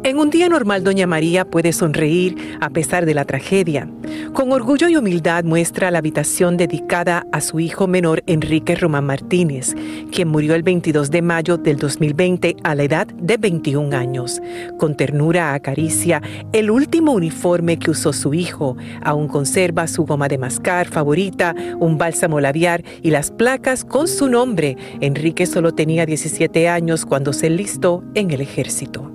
En 0.05 0.19
un 0.19 0.31
día 0.31 0.49
normal, 0.49 0.83
Doña 0.83 1.07
María 1.07 1.45
puede 1.45 1.73
sonreír 1.73 2.37
a 2.61 2.71
pesar 2.71 3.07
de 3.07 3.15
la 3.15 3.25
tragedia. 3.25 3.89
Con 4.33 4.51
orgullo 4.51 4.89
y 4.89 4.97
humildad 4.97 5.45
muestra 5.45 5.93
la 5.93 5.99
habitación 5.99 6.57
dedicada 6.57 7.25
a 7.31 7.41
su 7.41 7.61
hijo 7.61 7.87
menor 7.87 8.25
Enrique 8.27 8.75
Román 8.75 9.07
Martínez, 9.07 9.77
quien 10.11 10.27
murió 10.27 10.57
el 10.57 10.65
22 10.65 11.13
de 11.13 11.23
mayo 11.23 11.57
del 11.57 11.77
2020 11.77 12.57
a 12.65 12.75
la 12.75 12.83
edad 12.83 13.07
de 13.07 13.37
21 13.37 13.97
años. 13.97 14.43
Con 14.77 14.97
ternura 14.97 15.55
acaricia 15.55 16.21
el 16.53 16.73
último 16.73 17.13
uniforme 17.13 17.79
que 17.79 17.93
usó 17.93 18.13
su 18.13 18.35
hijo. 18.35 18.77
Aún 19.05 19.29
conserva 19.29 19.87
su 19.87 20.05
goma 20.05 20.27
de 20.27 20.39
mascar 20.39 20.89
favorita, 20.89 21.55
un 21.79 21.97
bálsamo 21.97 22.41
labial 22.41 22.85
y 23.03 23.11
las 23.11 23.31
placas 23.31 23.85
con 23.85 24.09
su 24.09 24.29
nombre. 24.29 24.77
Enrique 25.01 25.47
solo 25.47 25.73
tenía 25.73 26.07
17 26.07 26.69
años 26.69 27.07
cuando 27.07 27.33
se 27.33 27.47
enlistó 27.47 28.03
en 28.15 28.33
el 28.33 28.41
ejército 28.41 29.12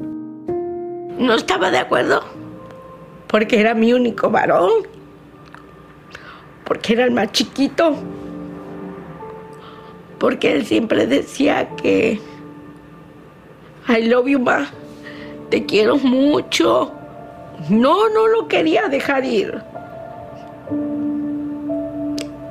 no 1.17 1.33
estaba 1.35 1.71
de 1.71 1.79
acuerdo, 1.79 2.23
porque 3.27 3.59
era 3.59 3.73
mi 3.73 3.93
único 3.93 4.29
varón, 4.29 4.87
porque 6.65 6.93
era 6.93 7.05
el 7.05 7.11
más 7.11 7.31
chiquito, 7.31 7.95
porque 10.19 10.53
él 10.53 10.65
siempre 10.65 11.07
decía 11.07 11.69
que 11.75 12.19
I 13.89 14.03
love 14.03 14.27
you, 14.27 14.39
ma, 14.39 14.69
te 15.49 15.65
quiero 15.65 15.97
mucho. 15.97 16.91
No, 17.69 18.09
no 18.09 18.27
lo 18.27 18.47
quería 18.47 18.87
dejar 18.87 19.25
ir. 19.25 19.61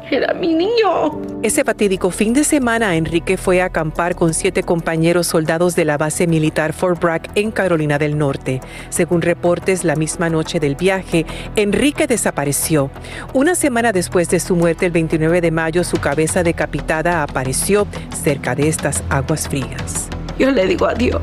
Era 0.09 0.33
mi 0.35 0.55
niño. 0.55 1.21
Ese 1.43 1.65
fatídico 1.65 2.11
fin 2.13 2.33
de 2.33 2.45
semana, 2.45 2.95
Enrique 2.95 3.37
fue 3.37 3.61
a 3.61 3.67
acampar 3.67 4.15
con 4.15 4.35
siete 4.35 4.63
compañeros 4.63 5.27
soldados 5.27 5.75
de 5.75 5.85
la 5.85 5.99
base 5.99 6.29
militar 6.29 6.73
Fort 6.73 7.01
Bragg 7.03 7.23
en 7.35 7.51
Carolina 7.51 7.99
del 7.99 8.17
Norte. 8.17 8.61
Según 8.89 9.21
reportes, 9.21 9.83
la 9.83 9.97
misma 9.97 10.31
noche 10.31 10.61
del 10.61 10.77
viaje, 10.77 11.27
Enrique 11.57 12.07
desapareció. 12.07 12.89
Una 13.33 13.57
semana 13.57 13.91
después 13.91 14.29
de 14.31 14.39
su 14.39 14.55
muerte, 14.55 14.87
el 14.87 14.93
29 14.93 15.41
de 15.41 15.51
mayo, 15.51 15.83
su 15.83 15.97
cabeza 15.97 16.45
decapitada 16.45 17.25
apareció 17.25 17.89
cerca 18.15 18.55
de 18.55 18.69
estas 18.69 19.03
aguas 19.11 19.49
frías. 19.49 20.09
Yo 20.39 20.53
le 20.53 20.67
digo 20.67 20.87
a 20.87 20.95
Dios 20.95 21.21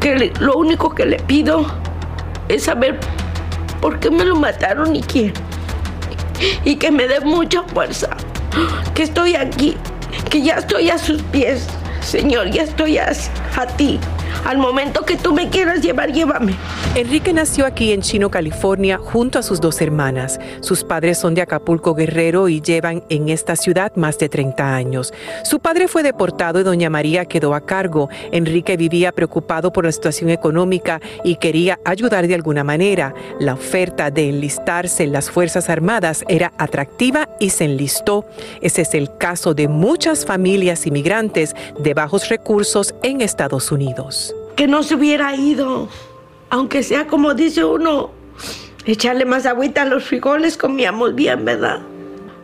que 0.00 0.32
lo 0.38 0.56
único 0.56 0.94
que 0.94 1.06
le 1.06 1.18
pido 1.18 1.66
es 2.48 2.62
saber 2.62 3.00
por 3.80 3.98
qué 3.98 4.10
me 4.10 4.24
lo 4.24 4.36
mataron 4.36 4.94
y 4.94 5.02
quién 5.02 5.32
y 6.64 6.76
que 6.76 6.90
me 6.90 7.08
dé 7.08 7.20
mucha 7.20 7.62
fuerza, 7.64 8.16
que 8.94 9.02
estoy 9.02 9.34
aquí, 9.34 9.76
que 10.30 10.42
ya 10.42 10.56
estoy 10.56 10.90
a 10.90 10.98
sus 10.98 11.22
pies, 11.22 11.66
Señor, 12.00 12.50
ya 12.50 12.62
estoy 12.62 12.98
a, 12.98 13.12
a 13.56 13.66
ti. 13.66 13.98
Al 14.44 14.58
momento 14.58 15.04
que 15.04 15.16
tú 15.16 15.32
me 15.32 15.48
quieras 15.48 15.80
llevar, 15.80 16.12
llévame. 16.12 16.54
Enrique 16.94 17.32
nació 17.32 17.66
aquí 17.66 17.92
en 17.92 18.00
Chino, 18.00 18.30
California, 18.30 18.98
junto 18.98 19.38
a 19.38 19.42
sus 19.42 19.60
dos 19.60 19.80
hermanas. 19.80 20.38
Sus 20.60 20.84
padres 20.84 21.18
son 21.18 21.34
de 21.34 21.42
Acapulco 21.42 21.94
Guerrero 21.94 22.48
y 22.48 22.60
llevan 22.60 23.02
en 23.08 23.28
esta 23.28 23.56
ciudad 23.56 23.94
más 23.96 24.18
de 24.18 24.28
30 24.28 24.74
años. 24.74 25.12
Su 25.44 25.60
padre 25.60 25.88
fue 25.88 26.02
deportado 26.02 26.60
y 26.60 26.62
doña 26.62 26.90
María 26.90 27.24
quedó 27.24 27.54
a 27.54 27.60
cargo. 27.60 28.08
Enrique 28.32 28.76
vivía 28.76 29.12
preocupado 29.12 29.72
por 29.72 29.84
la 29.84 29.92
situación 29.92 30.30
económica 30.30 31.00
y 31.24 31.36
quería 31.36 31.78
ayudar 31.84 32.26
de 32.26 32.34
alguna 32.34 32.64
manera. 32.64 33.14
La 33.40 33.54
oferta 33.54 34.10
de 34.10 34.28
enlistarse 34.28 35.04
en 35.04 35.12
las 35.12 35.30
Fuerzas 35.30 35.68
Armadas 35.68 36.24
era 36.28 36.52
atractiva 36.58 37.28
y 37.40 37.50
se 37.50 37.64
enlistó. 37.64 38.24
Ese 38.60 38.82
es 38.82 38.94
el 38.94 39.16
caso 39.16 39.54
de 39.54 39.68
muchas 39.68 40.24
familias 40.24 40.86
inmigrantes 40.86 41.54
de 41.78 41.94
bajos 41.94 42.28
recursos 42.28 42.94
en 43.02 43.20
Estados 43.20 43.70
Unidos 43.70 44.25
que 44.56 44.66
no 44.66 44.82
se 44.82 44.94
hubiera 44.94 45.36
ido, 45.36 45.88
aunque 46.50 46.82
sea 46.82 47.06
como 47.06 47.34
dice 47.34 47.64
uno, 47.64 48.10
echarle 48.86 49.24
más 49.24 49.46
agüita 49.46 49.82
a 49.82 49.84
los 49.84 50.04
frijoles, 50.04 50.56
comíamos 50.56 51.14
bien, 51.14 51.44
¿verdad? 51.44 51.80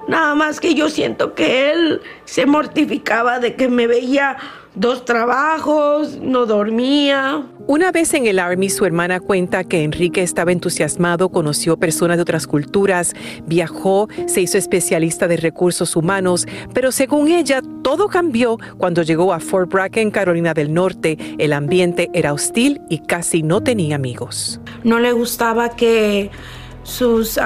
Nada 0.08 0.34
más 0.34 0.60
que 0.60 0.74
yo 0.74 0.88
siento 0.90 1.34
que 1.34 1.72
él 1.72 2.02
se 2.24 2.44
mortificaba 2.44 3.38
de 3.38 3.54
que 3.54 3.68
me 3.68 3.86
veía 3.86 4.36
dos 4.74 5.04
trabajos, 5.04 6.18
no 6.20 6.46
dormía. 6.46 7.46
Una 7.66 7.92
vez 7.92 8.14
en 8.14 8.26
el 8.26 8.38
Army, 8.38 8.70
su 8.70 8.84
hermana 8.84 9.20
cuenta 9.20 9.64
que 9.64 9.84
Enrique 9.84 10.22
estaba 10.22 10.50
entusiasmado, 10.50 11.28
conoció 11.28 11.76
personas 11.76 12.16
de 12.16 12.22
otras 12.22 12.46
culturas, 12.46 13.14
viajó, 13.46 14.08
se 14.26 14.40
hizo 14.40 14.58
especialista 14.58 15.28
de 15.28 15.36
recursos 15.36 15.94
humanos, 15.94 16.46
pero 16.74 16.90
según 16.90 17.28
ella, 17.28 17.60
todo 17.82 18.08
cambió 18.08 18.58
cuando 18.78 19.02
llegó 19.02 19.32
a 19.32 19.40
Fort 19.40 19.70
Bragg 19.70 19.98
en 19.98 20.10
Carolina 20.10 20.54
del 20.54 20.72
Norte. 20.72 21.18
El 21.38 21.52
ambiente 21.52 22.10
era 22.14 22.32
hostil 22.32 22.80
y 22.88 22.98
casi 22.98 23.42
no 23.42 23.62
tenía 23.62 23.96
amigos. 23.96 24.60
No 24.82 24.98
le 24.98 25.12
gustaba 25.12 25.70
que 25.76 26.30
sus 26.82 27.38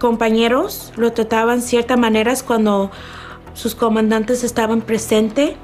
compañeros 0.00 0.92
lo 0.96 1.12
trataban 1.12 1.62
ciertas 1.62 1.98
maneras 1.98 2.42
cuando 2.42 2.90
sus 3.52 3.76
comandantes 3.76 4.42
estaban 4.42 4.82
presentes 4.82 5.54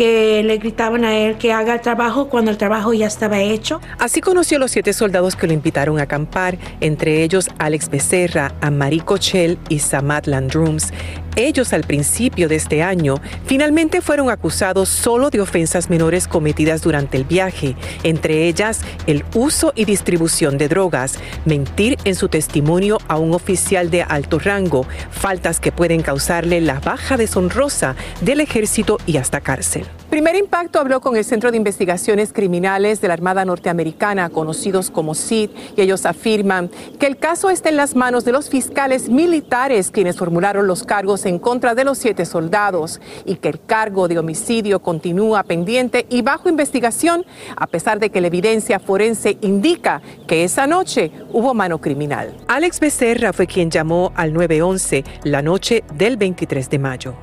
que 0.00 0.42
le 0.42 0.56
gritaban 0.56 1.04
a 1.04 1.14
él 1.14 1.36
que 1.36 1.52
haga 1.52 1.74
el 1.74 1.82
trabajo 1.82 2.30
cuando 2.30 2.50
el 2.50 2.56
trabajo 2.56 2.94
ya 2.94 3.06
estaba 3.06 3.40
hecho. 3.40 3.82
Así 3.98 4.22
conoció 4.22 4.56
a 4.56 4.60
los 4.60 4.70
siete 4.70 4.94
soldados 4.94 5.36
que 5.36 5.46
lo 5.46 5.52
invitaron 5.52 5.98
a 5.98 6.04
acampar, 6.04 6.56
entre 6.80 7.22
ellos 7.22 7.50
Alex 7.58 7.90
Becerra, 7.90 8.54
Amari 8.62 9.00
Cochel 9.00 9.58
y 9.68 9.80
Samad 9.80 10.24
Landrums. 10.24 10.90
Ellos 11.36 11.72
al 11.72 11.84
principio 11.84 12.48
de 12.48 12.56
este 12.56 12.82
año 12.82 13.20
finalmente 13.46 14.00
fueron 14.00 14.30
acusados 14.30 14.88
solo 14.88 15.30
de 15.30 15.40
ofensas 15.40 15.90
menores 15.90 16.28
cometidas 16.28 16.82
durante 16.82 17.16
el 17.16 17.24
viaje, 17.24 17.76
entre 18.02 18.48
ellas 18.48 18.80
el 19.06 19.24
uso 19.34 19.72
y 19.74 19.84
distribución 19.84 20.58
de 20.58 20.68
drogas, 20.68 21.18
mentir 21.44 21.98
en 22.04 22.14
su 22.14 22.28
testimonio 22.28 22.98
a 23.08 23.16
un 23.16 23.34
oficial 23.34 23.90
de 23.90 24.02
alto 24.02 24.38
rango, 24.38 24.86
faltas 25.10 25.60
que 25.60 25.72
pueden 25.72 26.02
causarle 26.02 26.60
la 26.60 26.80
baja 26.80 27.16
deshonrosa 27.16 27.96
del 28.20 28.40
ejército 28.40 28.98
y 29.06 29.16
hasta 29.16 29.40
cárcel. 29.40 29.86
Primer 30.10 30.34
Impacto 30.34 30.80
habló 30.80 31.00
con 31.00 31.16
el 31.16 31.24
Centro 31.24 31.52
de 31.52 31.56
Investigaciones 31.56 32.32
Criminales 32.32 33.00
de 33.00 33.06
la 33.06 33.14
Armada 33.14 33.44
Norteamericana, 33.44 34.28
conocidos 34.28 34.90
como 34.90 35.14
CID, 35.14 35.50
y 35.76 35.82
ellos 35.82 36.04
afirman 36.04 36.68
que 36.98 37.06
el 37.06 37.16
caso 37.16 37.48
está 37.48 37.68
en 37.68 37.76
las 37.76 37.94
manos 37.94 38.24
de 38.24 38.32
los 38.32 38.50
fiscales 38.50 39.08
militares 39.08 39.92
quienes 39.92 40.18
formularon 40.18 40.66
los 40.66 40.82
cargos 40.82 41.26
en 41.26 41.38
contra 41.38 41.76
de 41.76 41.84
los 41.84 41.98
siete 41.98 42.26
soldados 42.26 43.00
y 43.24 43.36
que 43.36 43.50
el 43.50 43.64
cargo 43.64 44.08
de 44.08 44.18
homicidio 44.18 44.80
continúa 44.80 45.44
pendiente 45.44 46.06
y 46.10 46.22
bajo 46.22 46.48
investigación, 46.48 47.24
a 47.54 47.68
pesar 47.68 48.00
de 48.00 48.10
que 48.10 48.20
la 48.20 48.26
evidencia 48.26 48.80
forense 48.80 49.38
indica 49.42 50.02
que 50.26 50.42
esa 50.42 50.66
noche 50.66 51.12
hubo 51.32 51.54
mano 51.54 51.80
criminal. 51.80 52.34
Alex 52.48 52.80
Becerra 52.80 53.32
fue 53.32 53.46
quien 53.46 53.70
llamó 53.70 54.12
al 54.16 54.32
911 54.32 55.04
la 55.22 55.40
noche 55.40 55.84
del 55.94 56.16
23 56.16 56.68
de 56.68 56.78
mayo. 56.80 57.14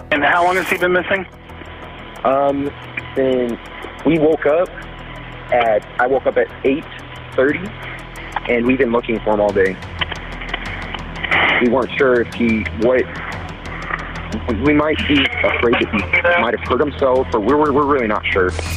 Um, 2.23 2.69
and 3.17 3.57
we 4.05 4.19
woke 4.19 4.45
up 4.45 4.69
at 5.51 5.85
I 5.99 6.07
woke 6.07 6.25
up 6.25 6.37
at 6.37 6.47
eight 6.65 6.85
thirty, 7.33 7.65
and 8.49 8.65
we've 8.65 8.77
been 8.77 8.91
looking 8.91 9.19
for 9.19 9.33
him 9.33 9.41
all 9.41 9.53
day. 9.53 9.75
We 11.61 11.69
weren't 11.69 11.91
sure 11.97 12.21
if 12.21 12.33
he 12.33 12.63
what 12.81 13.03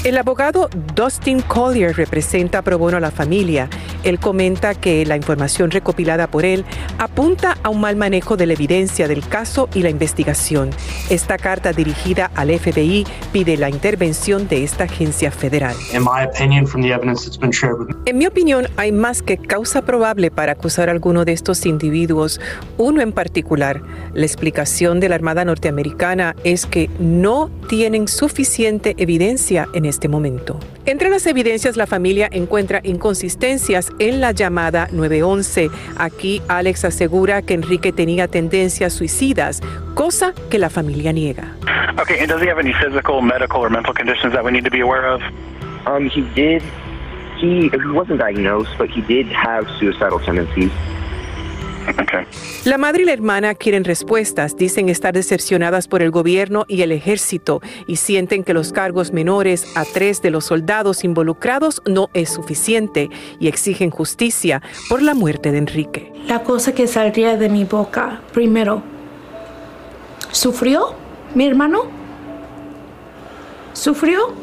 El 0.05 0.19
abogado 0.19 0.69
Dustin 0.95 1.41
Collier 1.41 1.97
representa 1.97 2.63
pro 2.63 2.79
bono 2.79 2.97
a 2.97 3.01
la 3.01 3.11
familia. 3.11 3.69
Él 4.05 4.19
comenta 4.19 4.75
que 4.75 5.05
la 5.05 5.17
información 5.17 5.71
recopilada 5.71 6.27
por 6.27 6.45
él 6.45 6.65
apunta 6.99 7.57
a 7.63 7.69
un 7.69 7.81
mal 7.81 7.97
manejo 7.97 8.37
de 8.37 8.47
la 8.47 8.53
evidencia 8.55 9.09
del 9.09 9.27
caso 9.27 9.69
y 9.75 9.83
la 9.83 9.91
investigación. 9.91 10.71
Esta 11.11 11.37
carta 11.37 11.73
dirigida 11.73 12.31
al 12.35 12.51
FBI 12.51 13.07
pide 13.33 13.57
la 13.57 13.71
intervención 13.71 14.49
de 14.49 14.65
esta 14.65 14.85
agencia 14.85 15.31
federal. 15.31 15.75
En 18.07 18.19
mi 18.19 18.27
opinión, 18.27 18.67
hay 18.77 18.93
más 18.93 19.23
que 19.23 19.37
causa 19.37 19.83
probable 19.83 20.31
para 20.31 20.53
acusar 20.53 20.89
a 20.89 20.93
alguno 20.93 21.25
de 21.25 21.33
estos 21.33 21.67
individuos, 21.67 22.41
uno 22.79 23.01
en 23.01 23.13
particular, 23.13 23.83
la 24.15 24.27
explicación 24.27 25.01
de 25.01 25.09
la 25.09 25.15
Armada 25.17 25.40
norteamericana 25.45 26.35
es 26.45 26.67
que 26.67 26.91
no 26.99 27.51
tienen 27.69 28.09
suficiente 28.09 28.95
evidencia 28.99 29.69
en 29.75 29.85
este 29.85 30.09
momento. 30.09 30.59
Entre 30.87 31.11
las 31.11 31.27
evidencias, 31.27 31.77
la 31.77 31.87
familia 31.87 32.29
encuentra 32.33 32.81
inconsistencias 32.83 33.93
en 33.99 34.21
la 34.21 34.33
llamada 34.33 34.89
911. 34.93 35.71
Aquí 35.97 36.43
Alex 36.49 36.85
asegura 36.85 37.43
que 37.43 37.55
Enrique 37.55 37.93
tenía 37.93 38.29
tendencias 38.29 38.93
suicidas, 38.93 39.61
cosa 39.95 40.33
que 40.51 40.59
la 40.59 40.71
familia 40.71 41.13
niega. 41.13 41.55
Okay, 42.01 42.19
and 42.19 42.29
does 42.29 42.41
he 42.41 42.49
have 42.49 42.59
any 42.59 42.73
physical, 42.73 43.21
medical, 43.21 43.61
or 43.61 43.71
mental 43.71 43.93
conditions 43.93 44.33
that 44.33 44.45
we 44.45 44.51
need 44.51 44.65
to 44.65 44.71
be 44.71 44.81
aware 44.81 45.07
of? 45.07 45.21
Um, 45.87 46.09
he 46.09 46.23
did. 46.35 46.63
He, 47.39 47.69
he 47.69 47.91
wasn't 47.93 48.21
diagnosed, 48.21 48.71
but 48.79 48.91
he 48.91 49.01
did 49.03 49.27
have 49.29 49.67
suicidal 49.79 50.19
tendencies. 50.21 50.71
La 52.65 52.77
madre 52.77 53.03
y 53.03 53.07
la 53.07 53.15
hermana 53.15 53.55
quieren 53.55 53.85
respuestas, 53.85 54.55
dicen 54.55 54.91
estar 54.91 55.15
decepcionadas 55.15 55.89
por 55.89 56.03
el 56.03 56.11
gobierno 56.11 56.67
y 56.69 56.83
el 56.83 56.93
ejército 56.93 57.63
y 57.87 57.97
sienten 57.97 58.45
que 58.45 58.53
los 58.53 58.73
cargos 58.73 59.13
menores 59.13 59.67
a 59.77 59.85
tres 59.85 60.21
de 60.21 60.31
los 60.31 60.45
soldados 60.45 61.03
involucrados 61.03 61.81
no 61.87 62.11
es 62.13 62.29
suficiente 62.29 63.09
y 63.39 63.49
exigen 63.49 63.91
justicia 63.91 64.61
por 64.91 65.03
la 65.03 65.15
muerte 65.15 65.53
de 65.53 65.59
Enrique. 65.59 66.13
La 66.27 66.43
cosa 66.43 66.75
que 66.75 66.87
saldría 66.87 67.39
de 67.39 67.49
mi 67.49 67.65
boca, 67.65 68.21
primero, 68.33 68.83
¿sufrió 70.31 70.95
mi 71.35 71.47
hermano? 71.47 71.85
¿Sufrió? 73.73 74.35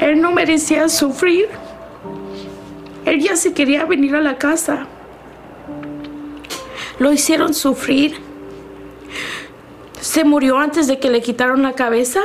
Él 0.00 0.20
no 0.20 0.32
merecía 0.32 0.88
sufrir. 0.88 1.48
Él 3.04 3.20
ya 3.20 3.36
se 3.36 3.52
quería 3.52 3.84
venir 3.84 4.14
a 4.14 4.20
la 4.20 4.38
casa. 4.38 4.86
Lo 6.98 7.12
hicieron 7.12 7.54
sufrir. 7.54 8.16
¿Se 10.00 10.24
murió 10.24 10.58
antes 10.58 10.86
de 10.86 10.98
que 10.98 11.10
le 11.10 11.20
quitaron 11.20 11.62
la 11.62 11.72
cabeza? 11.72 12.20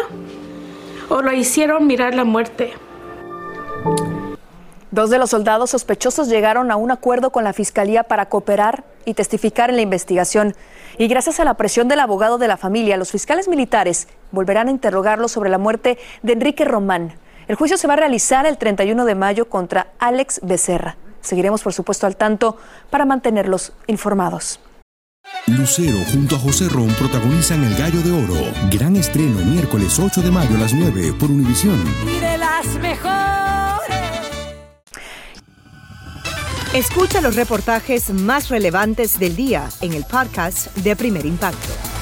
¿O 1.10 1.22
lo 1.22 1.32
hicieron 1.34 1.88
mirar 1.88 2.14
la 2.14 2.26
muerte? 2.26 2.74
Dos 4.92 5.10
de 5.10 5.20
los 5.20 5.30
soldados 5.30 5.72
sospechosos 5.72 6.28
llegaron 6.28 6.72
a 6.72 6.76
un 6.76 6.92
acuerdo 6.92 7.32
con 7.32 7.44
la 7.44 7.54
fiscalía 7.54 8.04
para 8.04 8.30
cooperar 8.30 8.84
y 9.06 9.14
testificar 9.14 9.70
en 9.70 9.76
la 9.76 9.82
investigación. 9.82 10.56
Y 10.98 11.08
gracias 11.08 11.40
a 11.40 11.44
la 11.44 11.54
presión 11.56 11.88
del 11.88 12.00
abogado 12.00 12.38
de 12.38 12.48
la 12.48 12.58
familia, 12.58 12.98
los 12.98 13.12
fiscales 13.12 13.48
militares 13.48 14.08
volverán 14.32 14.68
a 14.70 14.72
interrogarlo 14.72 15.28
sobre 15.28 15.50
la 15.50 15.58
muerte 15.58 15.98
de 16.24 16.34
Enrique 16.34 16.66
Román, 16.66 17.14
el 17.48 17.56
juicio 17.56 17.78
se 17.78 17.88
va 17.88 17.94
a 17.94 17.98
realizar 17.98 18.46
el 18.46 18.58
31 18.58 19.06
de 19.06 19.16
mayo 19.16 19.50
contra 19.50 19.94
Alex 20.00 20.42
Becerra. 20.44 20.98
Seguiremos, 21.22 21.64
por 21.64 21.74
supuesto, 21.74 22.06
al 22.08 22.16
tanto 22.16 22.58
para 22.90 23.06
mantenerlos 23.06 23.74
informados. 23.88 24.60
Lucero 25.48 25.98
junto 26.12 26.36
a 26.36 26.40
José 26.40 26.70
Ron 26.70 26.90
protagonizan 26.94 27.64
El 27.64 27.76
Gallo 27.76 28.02
de 28.02 28.12
Oro. 28.12 28.52
Gran 28.72 28.96
estreno 28.96 29.40
miércoles 29.40 29.98
8 30.00 30.22
de 30.22 30.32
mayo 30.32 30.56
a 30.56 30.60
las 30.60 30.74
9 30.74 31.14
por 31.20 31.30
Univisión. 31.30 31.82
Y 32.06 32.20
de 32.20 32.38
las 32.38 32.66
mejores. 32.80 33.18
Escucha 36.74 37.22
los 37.22 37.36
reportajes 37.36 38.10
más 38.12 38.50
relevantes 38.50 39.20
del 39.20 39.36
día 39.36 39.70
en 39.82 39.94
el 39.94 40.04
podcast 40.04 40.76
de 40.78 40.96
Primer 40.96 41.26
Impacto. 41.26 41.97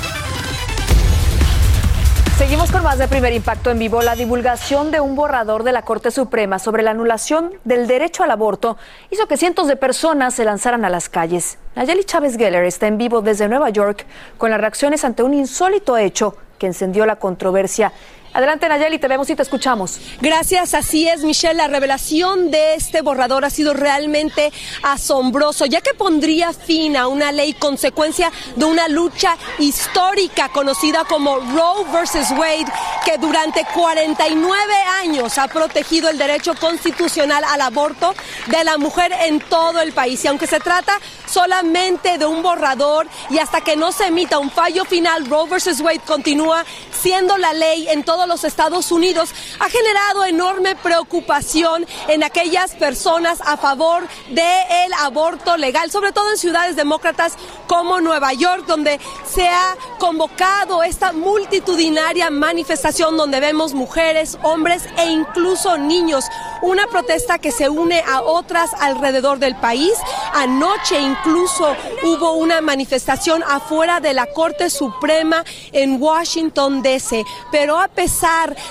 Seguimos 2.37 2.69
con 2.69 2.83
más 2.83 2.97
de 2.97 3.07
primer 3.07 3.31
impacto 3.31 3.71
en 3.71 3.79
vivo. 3.79 4.01
La 4.01 4.13
divulgación 4.13 4.91
de 4.91 4.99
un 4.99 5.15
borrador 5.15 5.63
de 5.63 5.71
la 5.71 5.83
Corte 5.83 6.11
Suprema 6.11 6.59
sobre 6.59 6.83
la 6.83 6.91
anulación 6.91 7.53
del 7.63 7.87
derecho 7.87 8.23
al 8.23 8.31
aborto 8.31 8.75
hizo 9.09 9.25
que 9.25 9.37
cientos 9.37 9.69
de 9.69 9.77
personas 9.77 10.33
se 10.33 10.43
lanzaran 10.43 10.83
a 10.83 10.89
las 10.89 11.07
calles. 11.07 11.57
Nayeli 11.77 12.03
Chávez 12.03 12.35
Geller 12.35 12.65
está 12.65 12.87
en 12.87 12.97
vivo 12.97 13.21
desde 13.21 13.47
Nueva 13.47 13.69
York 13.69 14.05
con 14.37 14.51
las 14.51 14.59
reacciones 14.59 15.05
ante 15.05 15.23
un 15.23 15.33
insólito 15.33 15.97
hecho 15.97 16.35
que 16.59 16.67
encendió 16.67 17.05
la 17.05 17.15
controversia 17.15 17.93
Adelante, 18.35 18.67
Nayeli, 18.67 18.99
te 18.99 19.07
vemos 19.07 19.29
y 19.29 19.35
te 19.37 19.43
escuchamos. 19.43 19.97
Gracias, 20.19 20.73
así 20.73 21.07
es, 21.07 21.23
Michelle. 21.23 21.53
La 21.53 21.69
revelación 21.69 22.51
de 22.51 22.73
este 22.75 23.01
borrador 23.01 23.45
ha 23.45 23.49
sido 23.49 23.73
realmente 23.73 24.51
asombroso, 24.83 25.65
ya 25.65 25.79
que 25.79 25.93
pondría 25.93 26.51
fin 26.51 26.97
a 26.97 27.07
una 27.07 27.31
ley 27.31 27.53
consecuencia 27.53 28.29
de 28.57 28.65
una 28.65 28.89
lucha 28.89 29.37
histórica 29.57 30.49
conocida 30.49 31.05
como 31.05 31.37
Roe 31.37 31.85
versus 31.93 32.29
Wade, 32.31 32.65
que 33.05 33.17
durante 33.19 33.65
49 33.73 34.73
años 35.01 35.37
ha 35.37 35.47
protegido 35.47 36.09
el 36.09 36.17
derecho 36.17 36.55
constitucional 36.55 37.41
al 37.45 37.61
aborto 37.61 38.13
de 38.47 38.65
la 38.65 38.77
mujer 38.77 39.13
en 39.17 39.39
todo 39.39 39.79
el 39.79 39.93
país. 39.93 40.25
Y 40.25 40.27
aunque 40.27 40.45
se 40.45 40.59
trata 40.59 40.99
solamente 41.25 42.17
de 42.17 42.25
un 42.25 42.43
borrador 42.43 43.07
y 43.29 43.39
hasta 43.39 43.61
que 43.61 43.77
no 43.77 43.93
se 43.93 44.07
emita 44.07 44.39
un 44.39 44.51
fallo 44.51 44.83
final, 44.83 45.25
Roe 45.25 45.47
versus 45.49 45.79
Wade 45.79 46.01
continúa 46.05 46.65
siendo 46.91 47.37
la 47.37 47.53
ley 47.53 47.87
en 47.87 48.03
todo 48.03 48.24
los 48.27 48.43
Estados 48.43 48.91
Unidos, 48.91 49.33
ha 49.59 49.69
generado 49.69 50.25
enorme 50.25 50.75
preocupación 50.75 51.85
en 52.07 52.23
aquellas 52.23 52.75
personas 52.75 53.39
a 53.45 53.57
favor 53.57 54.07
del 54.29 54.93
aborto 54.99 55.57
legal, 55.57 55.91
sobre 55.91 56.11
todo 56.11 56.31
en 56.31 56.37
ciudades 56.37 56.75
demócratas 56.75 57.33
como 57.67 58.01
Nueva 58.01 58.33
York, 58.33 58.65
donde 58.65 58.99
se 59.25 59.47
ha 59.47 59.75
convocado 59.99 60.83
esta 60.83 61.11
multitudinaria 61.11 62.29
manifestación 62.29 63.17
donde 63.17 63.39
vemos 63.39 63.73
mujeres, 63.73 64.37
hombres 64.43 64.83
e 64.97 65.05
incluso 65.05 65.77
niños. 65.77 66.25
Una 66.61 66.87
protesta 66.87 67.37
que 67.37 67.51
se 67.51 67.69
une 67.69 68.01
a 68.07 68.21
otras 68.21 68.71
alrededor 68.79 69.39
del 69.39 69.55
país. 69.55 69.93
Anoche 70.33 70.99
incluso 70.99 71.75
hubo 72.03 72.33
una 72.33 72.61
manifestación 72.61 73.43
afuera 73.43 73.99
de 73.99 74.13
la 74.13 74.27
Corte 74.27 74.69
Suprema 74.69 75.43
en 75.71 76.01
Washington, 76.01 76.81
D.C. 76.81 77.23
Pero 77.51 77.79
a 77.79 77.87
pesar 77.87 78.14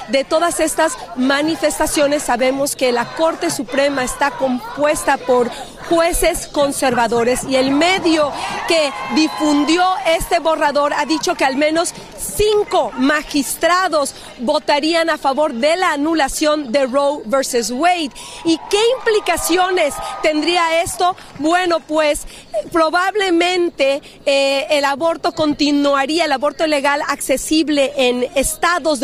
de 0.09 0.25
todas 0.25 0.59
estas 0.61 0.97
manifestaciones, 1.17 2.23
sabemos 2.23 2.77
que 2.77 2.93
la 2.93 3.05
Corte 3.15 3.51
Suprema 3.51 4.03
está 4.03 4.31
compuesta 4.31 5.19
por 5.19 5.51
jueces 5.89 6.47
conservadores 6.47 7.45
y 7.45 7.57
el 7.57 7.71
medio 7.71 8.33
que 8.69 8.91
difundió 9.15 9.85
este 10.07 10.39
borrador 10.39 10.95
ha 10.95 11.05
dicho 11.05 11.35
que 11.35 11.45
al 11.45 11.57
menos 11.57 11.93
cinco 12.19 12.91
magistrados 12.97 14.15
votarían 14.39 15.11
a 15.11 15.19
favor 15.19 15.53
de 15.53 15.77
la 15.77 15.93
anulación 15.93 16.73
de 16.73 16.87
Roe 16.87 17.23
versus 17.27 17.71
Wade. 17.71 18.11
¿Y 18.45 18.59
qué 18.71 18.81
implicaciones 18.99 19.95
tendría 20.23 20.83
esto? 20.83 21.17
Bueno, 21.39 21.81
pues 21.81 22.27
probablemente 22.73 24.01
eh, 24.25 24.67
el 24.71 24.85
aborto 24.85 25.33
continuaría, 25.33 26.25
el 26.25 26.33
aborto 26.33 26.67
legal 26.67 27.03
accesible 27.09 27.93
en 27.97 28.27
estados 28.35 29.01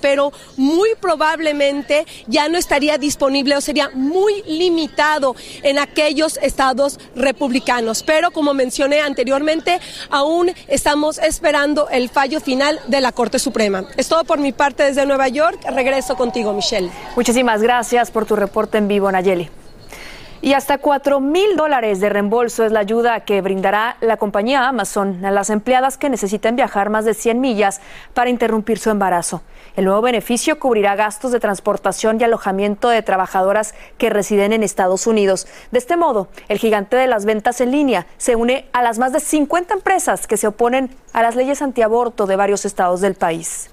pero 0.00 0.32
muy 0.56 0.90
probablemente 1.00 2.06
ya 2.26 2.48
no 2.48 2.58
estaría 2.58 2.98
disponible 2.98 3.56
o 3.56 3.60
sería 3.60 3.90
muy 3.94 4.42
limitado 4.46 5.34
en 5.62 5.78
aquellos 5.78 6.38
estados 6.42 6.98
republicanos. 7.14 8.02
Pero 8.02 8.30
como 8.30 8.54
mencioné 8.54 9.00
anteriormente, 9.00 9.80
aún 10.10 10.50
estamos 10.68 11.18
esperando 11.18 11.88
el 11.88 12.08
fallo 12.08 12.40
final 12.40 12.80
de 12.88 13.00
la 13.00 13.12
Corte 13.12 13.38
Suprema. 13.38 13.84
Es 13.96 14.08
todo 14.08 14.24
por 14.24 14.38
mi 14.38 14.52
parte 14.52 14.82
desde 14.82 15.06
Nueva 15.06 15.28
York. 15.28 15.60
Regreso 15.70 16.16
contigo, 16.16 16.52
Michelle. 16.52 16.90
Muchísimas 17.16 17.62
gracias 17.62 18.10
por 18.10 18.26
tu 18.26 18.36
reporte 18.36 18.78
en 18.78 18.88
vivo, 18.88 19.10
Nayeli. 19.10 19.61
Y 20.44 20.54
hasta 20.54 20.78
4 20.78 21.20
mil 21.20 21.54
dólares 21.54 22.00
de 22.00 22.08
reembolso 22.08 22.64
es 22.64 22.72
la 22.72 22.80
ayuda 22.80 23.20
que 23.20 23.40
brindará 23.40 23.96
la 24.00 24.16
compañía 24.16 24.66
Amazon 24.66 25.24
a 25.24 25.30
las 25.30 25.50
empleadas 25.50 25.98
que 25.98 26.10
necesiten 26.10 26.56
viajar 26.56 26.90
más 26.90 27.04
de 27.04 27.14
100 27.14 27.40
millas 27.40 27.80
para 28.12 28.28
interrumpir 28.28 28.80
su 28.80 28.90
embarazo. 28.90 29.42
El 29.76 29.84
nuevo 29.84 30.02
beneficio 30.02 30.58
cubrirá 30.58 30.96
gastos 30.96 31.30
de 31.30 31.38
transportación 31.38 32.20
y 32.20 32.24
alojamiento 32.24 32.88
de 32.88 33.02
trabajadoras 33.02 33.76
que 33.98 34.10
residen 34.10 34.52
en 34.52 34.64
Estados 34.64 35.06
Unidos. 35.06 35.46
De 35.70 35.78
este 35.78 35.96
modo, 35.96 36.26
el 36.48 36.58
gigante 36.58 36.96
de 36.96 37.06
las 37.06 37.24
ventas 37.24 37.60
en 37.60 37.70
línea 37.70 38.08
se 38.16 38.34
une 38.34 38.66
a 38.72 38.82
las 38.82 38.98
más 38.98 39.12
de 39.12 39.20
50 39.20 39.74
empresas 39.74 40.26
que 40.26 40.36
se 40.36 40.48
oponen 40.48 40.90
a 41.12 41.22
las 41.22 41.36
leyes 41.36 41.62
antiaborto 41.62 42.26
de 42.26 42.34
varios 42.34 42.64
estados 42.64 43.00
del 43.00 43.14
país. 43.14 43.70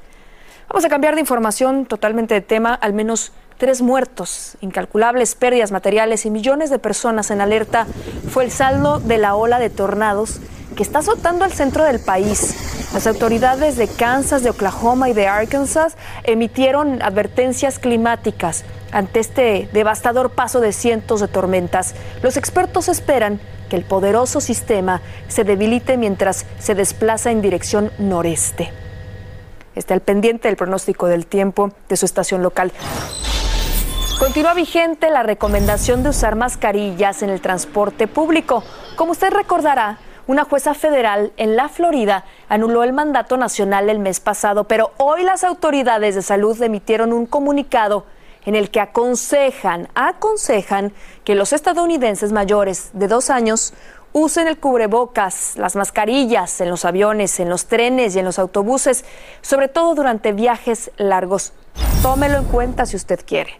Vamos 0.67 0.85
a 0.85 0.89
cambiar 0.89 1.15
de 1.15 1.21
información 1.21 1.87
totalmente 1.87 2.35
de 2.35 2.41
tema, 2.41 2.75
al 2.75 2.93
menos 2.93 3.31
tres 3.59 3.81
muertos, 3.81 4.55
incalculables 4.61 5.35
pérdidas 5.35 5.71
materiales 5.71 6.25
y 6.25 6.31
millones 6.31 6.69
de 6.69 6.79
personas 6.79 7.29
en 7.29 7.41
alerta 7.41 7.85
fue 8.31 8.45
el 8.45 8.51
saldo 8.51 8.99
de 8.99 9.17
la 9.17 9.35
ola 9.35 9.59
de 9.59 9.69
tornados 9.69 10.39
que 10.77 10.81
está 10.81 10.99
azotando 10.99 11.43
al 11.43 11.51
centro 11.51 11.83
del 11.83 11.99
país. 11.99 12.55
Las 12.93 13.05
autoridades 13.05 13.75
de 13.75 13.89
Kansas, 13.89 14.43
de 14.43 14.49
Oklahoma 14.49 15.09
y 15.09 15.13
de 15.13 15.27
Arkansas 15.27 15.97
emitieron 16.23 17.01
advertencias 17.01 17.79
climáticas 17.79 18.63
ante 18.93 19.19
este 19.19 19.69
devastador 19.73 20.31
paso 20.31 20.61
de 20.61 20.71
cientos 20.71 21.19
de 21.19 21.27
tormentas. 21.27 21.95
Los 22.23 22.37
expertos 22.37 22.87
esperan 22.87 23.41
que 23.69 23.75
el 23.75 23.83
poderoso 23.83 24.39
sistema 24.39 25.01
se 25.27 25.43
debilite 25.43 25.97
mientras 25.97 26.45
se 26.59 26.75
desplaza 26.75 27.29
en 27.29 27.41
dirección 27.41 27.91
noreste. 27.99 28.71
Está 29.75 29.95
al 29.95 30.01
pendiente 30.01 30.47
del 30.47 30.55
pronóstico 30.55 31.07
del 31.07 31.27
tiempo 31.27 31.71
de 31.89 31.97
su 31.97 32.05
estación 32.05 32.41
local. 32.41 32.71
Continúa 34.19 34.53
vigente 34.53 35.09
la 35.09 35.23
recomendación 35.23 36.03
de 36.03 36.09
usar 36.09 36.35
mascarillas 36.35 37.23
en 37.23 37.29
el 37.29 37.39
transporte 37.39 38.05
público. 38.05 38.65
Como 38.97 39.13
usted 39.13 39.31
recordará, 39.31 39.97
Una 40.29 40.43
jueza 40.43 40.75
federal 40.75 41.33
en 41.37 41.55
la 41.55 41.69
Florida 41.69 42.23
anuló 42.49 42.83
el 42.83 42.93
mandato 42.93 43.35
nacional 43.35 43.89
el 43.89 43.97
mes 43.97 44.19
pasado, 44.19 44.65
pero 44.65 44.91
hoy 44.97 45.23
las 45.23 45.43
autoridades 45.43 46.13
de 46.13 46.21
salud 46.21 46.61
emitieron 46.61 47.13
un 47.13 47.25
comunicado 47.25 48.05
en 48.45 48.55
el 48.55 48.69
que 48.69 48.79
aconsejan, 48.79 49.87
aconsejan 49.95 50.93
que 51.23 51.33
los 51.33 51.51
estadounidenses 51.51 52.31
mayores 52.31 52.91
de 52.93 53.07
dos 53.07 53.31
años 53.31 53.73
usen 54.13 54.47
el 54.47 54.59
cubrebocas, 54.59 55.53
las 55.55 55.75
mascarillas 55.75 56.61
en 56.61 56.69
los 56.69 56.85
aviones, 56.85 57.39
en 57.39 57.49
los 57.49 57.65
trenes 57.65 58.15
y 58.15 58.19
en 58.19 58.25
los 58.25 58.37
autobuses, 58.37 59.05
sobre 59.41 59.67
todo 59.67 59.95
durante 59.95 60.31
viajes 60.31 60.91
largos. 60.97 61.53
Tómelo 62.03 62.37
en 62.37 62.45
cuenta 62.45 62.85
si 62.85 62.95
usted 62.95 63.21
quiere. 63.25 63.59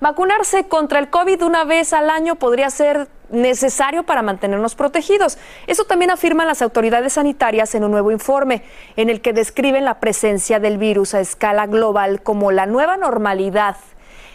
Vacunarse 0.00 0.68
contra 0.68 1.00
el 1.00 1.10
COVID 1.10 1.42
una 1.42 1.64
vez 1.64 1.92
al 1.92 2.08
año 2.08 2.36
podría 2.36 2.70
ser 2.70 3.08
necesario 3.30 4.04
para 4.04 4.22
mantenernos 4.22 4.76
protegidos. 4.76 5.38
Eso 5.66 5.84
también 5.84 6.12
afirman 6.12 6.46
las 6.46 6.62
autoridades 6.62 7.14
sanitarias 7.14 7.74
en 7.74 7.82
un 7.82 7.90
nuevo 7.90 8.12
informe 8.12 8.62
en 8.96 9.10
el 9.10 9.20
que 9.20 9.32
describen 9.32 9.84
la 9.84 9.98
presencia 9.98 10.60
del 10.60 10.78
virus 10.78 11.14
a 11.14 11.20
escala 11.20 11.66
global 11.66 12.22
como 12.22 12.52
la 12.52 12.66
nueva 12.66 12.96
normalidad. 12.96 13.76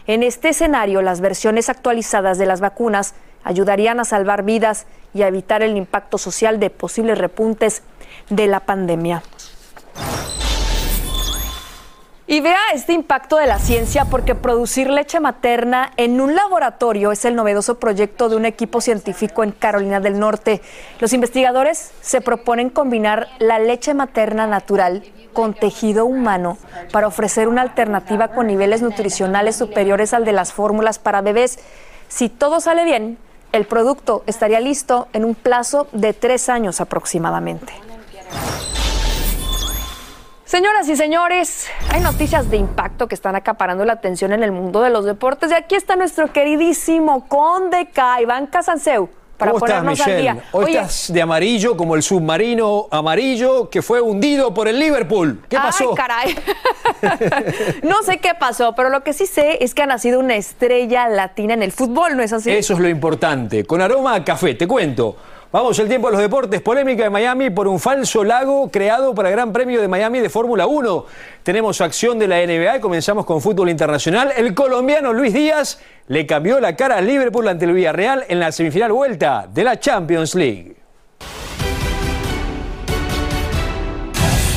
En 0.06 0.22
este 0.22 0.50
escenario, 0.50 1.02
las 1.02 1.22
versiones 1.22 1.70
actualizadas 1.70 2.38
de 2.38 2.46
las 2.46 2.60
vacunas 2.60 3.16
ayudarían 3.46 4.02
a 4.02 4.06
salvar 4.06 4.44
vidas 4.44 4.86
y 5.14 5.22
a 5.22 5.28
evitar 5.28 5.64
el 5.64 5.78
impacto 5.78 6.18
social 6.18 6.60
de 6.60 6.70
posibles 6.70 7.18
repuntes 7.18 7.84
de 8.30 8.48
la 8.48 8.60
pandemia. 8.62 9.24
Y 12.34 12.42
vea 12.42 12.58
este 12.74 12.94
impacto 12.94 13.38
de 13.38 13.46
la 13.46 13.60
ciencia 13.60 14.06
porque 14.06 14.34
producir 14.34 14.90
leche 14.90 15.20
materna 15.20 15.92
en 15.98 16.20
un 16.20 16.34
laboratorio 16.34 17.12
es 17.12 17.26
el 17.26 17.36
novedoso 17.36 17.78
proyecto 17.78 18.28
de 18.28 18.36
un 18.36 18.46
equipo 18.46 18.82
científico 18.82 19.44
en 19.44 19.52
Carolina 19.52 20.00
del 20.00 20.18
Norte. 20.18 20.60
Los 21.00 21.14
investigadores 21.14 21.92
se 22.02 22.22
proponen 22.22 22.72
combinar 22.72 23.28
la 23.38 23.60
leche 23.60 23.94
materna 23.94 24.48
natural 24.48 25.04
con 25.32 25.54
tejido 25.54 26.08
humano 26.08 26.58
para 26.92 27.06
ofrecer 27.06 27.48
una 27.48 27.62
alternativa 27.62 28.30
con 28.30 28.48
niveles 28.48 28.82
nutricionales 28.82 29.56
superiores 29.56 30.12
al 30.16 30.26
de 30.26 30.32
las 30.32 30.54
fórmulas 30.54 30.98
para 30.98 31.22
bebés. 31.22 31.60
Si 32.08 32.30
todo 32.30 32.62
sale 32.62 32.84
bien, 32.84 33.20
el 33.52 33.68
producto 33.68 34.24
estaría 34.26 34.60
listo 34.60 35.08
en 35.14 35.24
un 35.24 35.36
plazo 35.36 35.88
de 35.92 36.14
tres 36.14 36.50
años 36.50 36.82
aproximadamente. 36.82 37.74
Señoras 40.54 40.88
y 40.88 40.96
señores, 40.96 41.68
hay 41.90 42.00
noticias 42.02 42.52
de 42.52 42.58
impacto 42.58 43.08
que 43.08 43.16
están 43.16 43.36
acaparando 43.36 43.86
la 43.86 43.94
atención 43.94 44.34
en 44.34 44.44
el 44.44 44.52
mundo 44.52 44.84
de 44.84 44.92
los 44.92 45.04
deportes. 45.04 45.50
Y 45.50 45.56
aquí 45.56 45.74
está 45.74 45.96
nuestro 45.96 46.32
queridísimo 46.32 47.28
Conde 47.28 47.88
K, 47.92 48.22
Iván 48.22 48.46
Casanseu. 48.46 49.10
Para 49.36 49.52
¿Cómo 49.52 49.66
estás, 49.66 49.80
ponernos 49.80 50.00
al 50.02 50.06
Michelle? 50.06 50.22
día. 50.22 50.44
Hoy 50.52 50.66
Oye, 50.66 50.74
estás 50.76 51.12
de 51.12 51.22
amarillo 51.24 51.76
como 51.76 51.96
el 51.96 52.04
submarino 52.04 52.86
amarillo 52.92 53.68
que 53.72 53.82
fue 53.82 54.00
hundido 54.00 54.54
por 54.54 54.68
el 54.68 54.78
Liverpool. 54.78 55.42
¿Qué 55.50 55.58
pasó? 55.58 55.90
Ay, 55.90 55.96
caray. 55.96 56.36
no 57.82 58.04
sé 58.04 58.20
qué 58.20 58.36
pasó, 58.40 58.76
pero 58.76 58.90
lo 58.90 59.02
que 59.04 59.14
sí 59.14 59.26
sé 59.26 59.58
es 59.60 59.74
que 59.74 59.82
ha 59.82 59.88
nacido 59.88 60.20
una 60.20 60.36
estrella 60.36 61.10
latina 61.10 61.56
en 61.56 61.64
el 61.64 61.72
fútbol, 61.72 62.16
¿no 62.16 62.22
es 62.22 62.32
así? 62.32 62.52
Eso 62.52 62.74
es 62.74 62.80
lo 62.80 62.90
importante. 62.90 63.66
Con 63.66 63.82
aroma 63.82 64.14
a 64.14 64.24
café, 64.24 64.54
te 64.54 64.68
cuento. 64.68 65.16
Vamos, 65.54 65.78
el 65.78 65.88
tiempo 65.88 66.08
de 66.08 66.14
los 66.14 66.22
deportes. 66.22 66.64
Polémica 66.64 67.04
de 67.04 67.12
Miami 67.12 67.52
por 67.52 67.68
un 67.68 67.80
falso 67.80 68.24
lago 68.24 68.72
creado 68.72 69.14
para 69.14 69.30
el 69.30 69.36
Gran 69.36 69.54
Premio 69.54 69.80
de 69.82 69.88
Miami 69.88 70.20
de 70.20 70.28
Fórmula 70.28 70.66
1. 70.66 71.06
Tenemos 71.44 71.80
acción 71.80 72.18
de 72.18 72.28
la 72.28 72.44
NBA 72.44 72.78
y 72.78 72.80
comenzamos 72.80 73.24
con 73.24 73.40
fútbol 73.40 73.70
internacional. 73.70 74.34
El 74.36 74.56
colombiano 74.56 75.14
Luis 75.14 75.32
Díaz 75.32 75.80
le 76.08 76.26
cambió 76.26 76.60
la 76.60 76.76
cara 76.76 76.98
al 76.98 77.06
Liverpool 77.06 77.48
ante 77.48 77.66
el 77.66 77.74
Villarreal 77.74 78.26
en 78.30 78.40
la 78.40 78.52
semifinal 78.52 78.94
vuelta 78.94 79.48
de 79.48 79.64
la 79.64 79.80
Champions 79.80 80.34
League. 80.34 80.83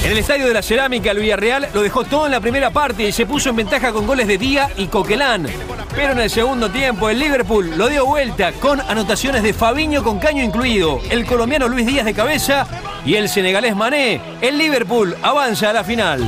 En 0.06 0.12
el 0.12 0.18
estadio 0.18 0.46
de 0.46 0.54
la 0.54 0.62
Cerámica, 0.62 1.10
el 1.10 1.18
Villarreal 1.18 1.68
lo 1.74 1.82
dejó 1.82 2.04
todo 2.04 2.26
en 2.26 2.30
la 2.30 2.38
primera 2.38 2.70
parte 2.70 3.08
y 3.08 3.10
se 3.10 3.26
puso 3.26 3.50
en 3.50 3.56
ventaja 3.56 3.90
con 3.92 4.06
goles 4.06 4.28
de 4.28 4.38
Día 4.38 4.70
y 4.76 4.86
Coquelán. 4.86 5.48
Pero 5.96 6.12
en 6.12 6.20
el 6.20 6.30
segundo 6.30 6.70
tiempo, 6.70 7.10
el 7.10 7.18
Liverpool 7.18 7.72
lo 7.76 7.88
dio 7.88 8.06
vuelta 8.06 8.52
con 8.52 8.80
anotaciones 8.80 9.42
de 9.42 9.52
Fabiño 9.52 10.04
con 10.04 10.20
caño 10.20 10.44
incluido, 10.44 11.00
el 11.10 11.26
colombiano 11.26 11.66
Luis 11.66 11.88
Díaz 11.88 12.04
de 12.04 12.14
cabeza 12.14 12.68
y 13.04 13.16
el 13.16 13.28
senegalés 13.28 13.74
Mané. 13.74 14.20
El 14.40 14.58
Liverpool 14.58 15.16
avanza 15.22 15.70
a 15.70 15.72
la 15.72 15.82
final. 15.82 16.24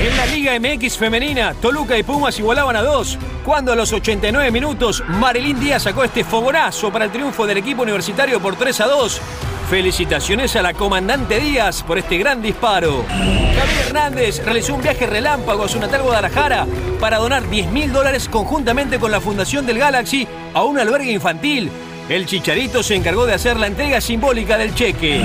En 0.00 0.16
la 0.16 0.26
Liga 0.26 0.58
MX 0.58 0.96
femenina, 0.96 1.54
Toluca 1.54 1.98
y 1.98 2.02
Pumas 2.02 2.38
igualaban 2.38 2.76
a 2.76 2.82
dos, 2.82 3.18
cuando 3.44 3.72
a 3.72 3.76
los 3.76 3.92
89 3.92 4.50
minutos 4.50 5.02
Marilín 5.06 5.58
Díaz 5.58 5.82
sacó 5.82 6.04
este 6.04 6.24
fogonazo 6.24 6.92
para 6.92 7.04
el 7.04 7.10
triunfo 7.10 7.46
del 7.46 7.58
equipo 7.58 7.82
universitario 7.82 8.40
por 8.40 8.56
3 8.56 8.80
a 8.80 8.86
2. 8.86 9.20
Felicitaciones 9.68 10.56
a 10.56 10.62
la 10.62 10.72
comandante 10.72 11.38
Díaz 11.40 11.82
por 11.82 11.98
este 11.98 12.16
gran 12.16 12.40
disparo. 12.40 13.04
Javier 13.08 13.86
Hernández 13.86 14.42
realizó 14.44 14.74
un 14.74 14.82
viaje 14.82 15.06
relámpago 15.06 15.64
a 15.64 15.68
su 15.68 15.78
natal 15.78 16.02
Guadalajara 16.02 16.66
para 17.00 17.18
donar 17.18 17.48
10 17.48 17.70
mil 17.72 17.92
dólares 17.92 18.28
conjuntamente 18.28 18.98
con 18.98 19.10
la 19.10 19.20
Fundación 19.20 19.66
del 19.66 19.78
Galaxy 19.78 20.26
a 20.54 20.64
un 20.64 20.78
albergue 20.78 21.12
infantil. 21.12 21.70
El 22.08 22.24
Chicharito 22.24 22.82
se 22.82 22.94
encargó 22.94 23.26
de 23.26 23.34
hacer 23.34 23.58
la 23.58 23.66
entrega 23.66 24.00
simbólica 24.00 24.56
del 24.56 24.74
cheque. 24.74 25.20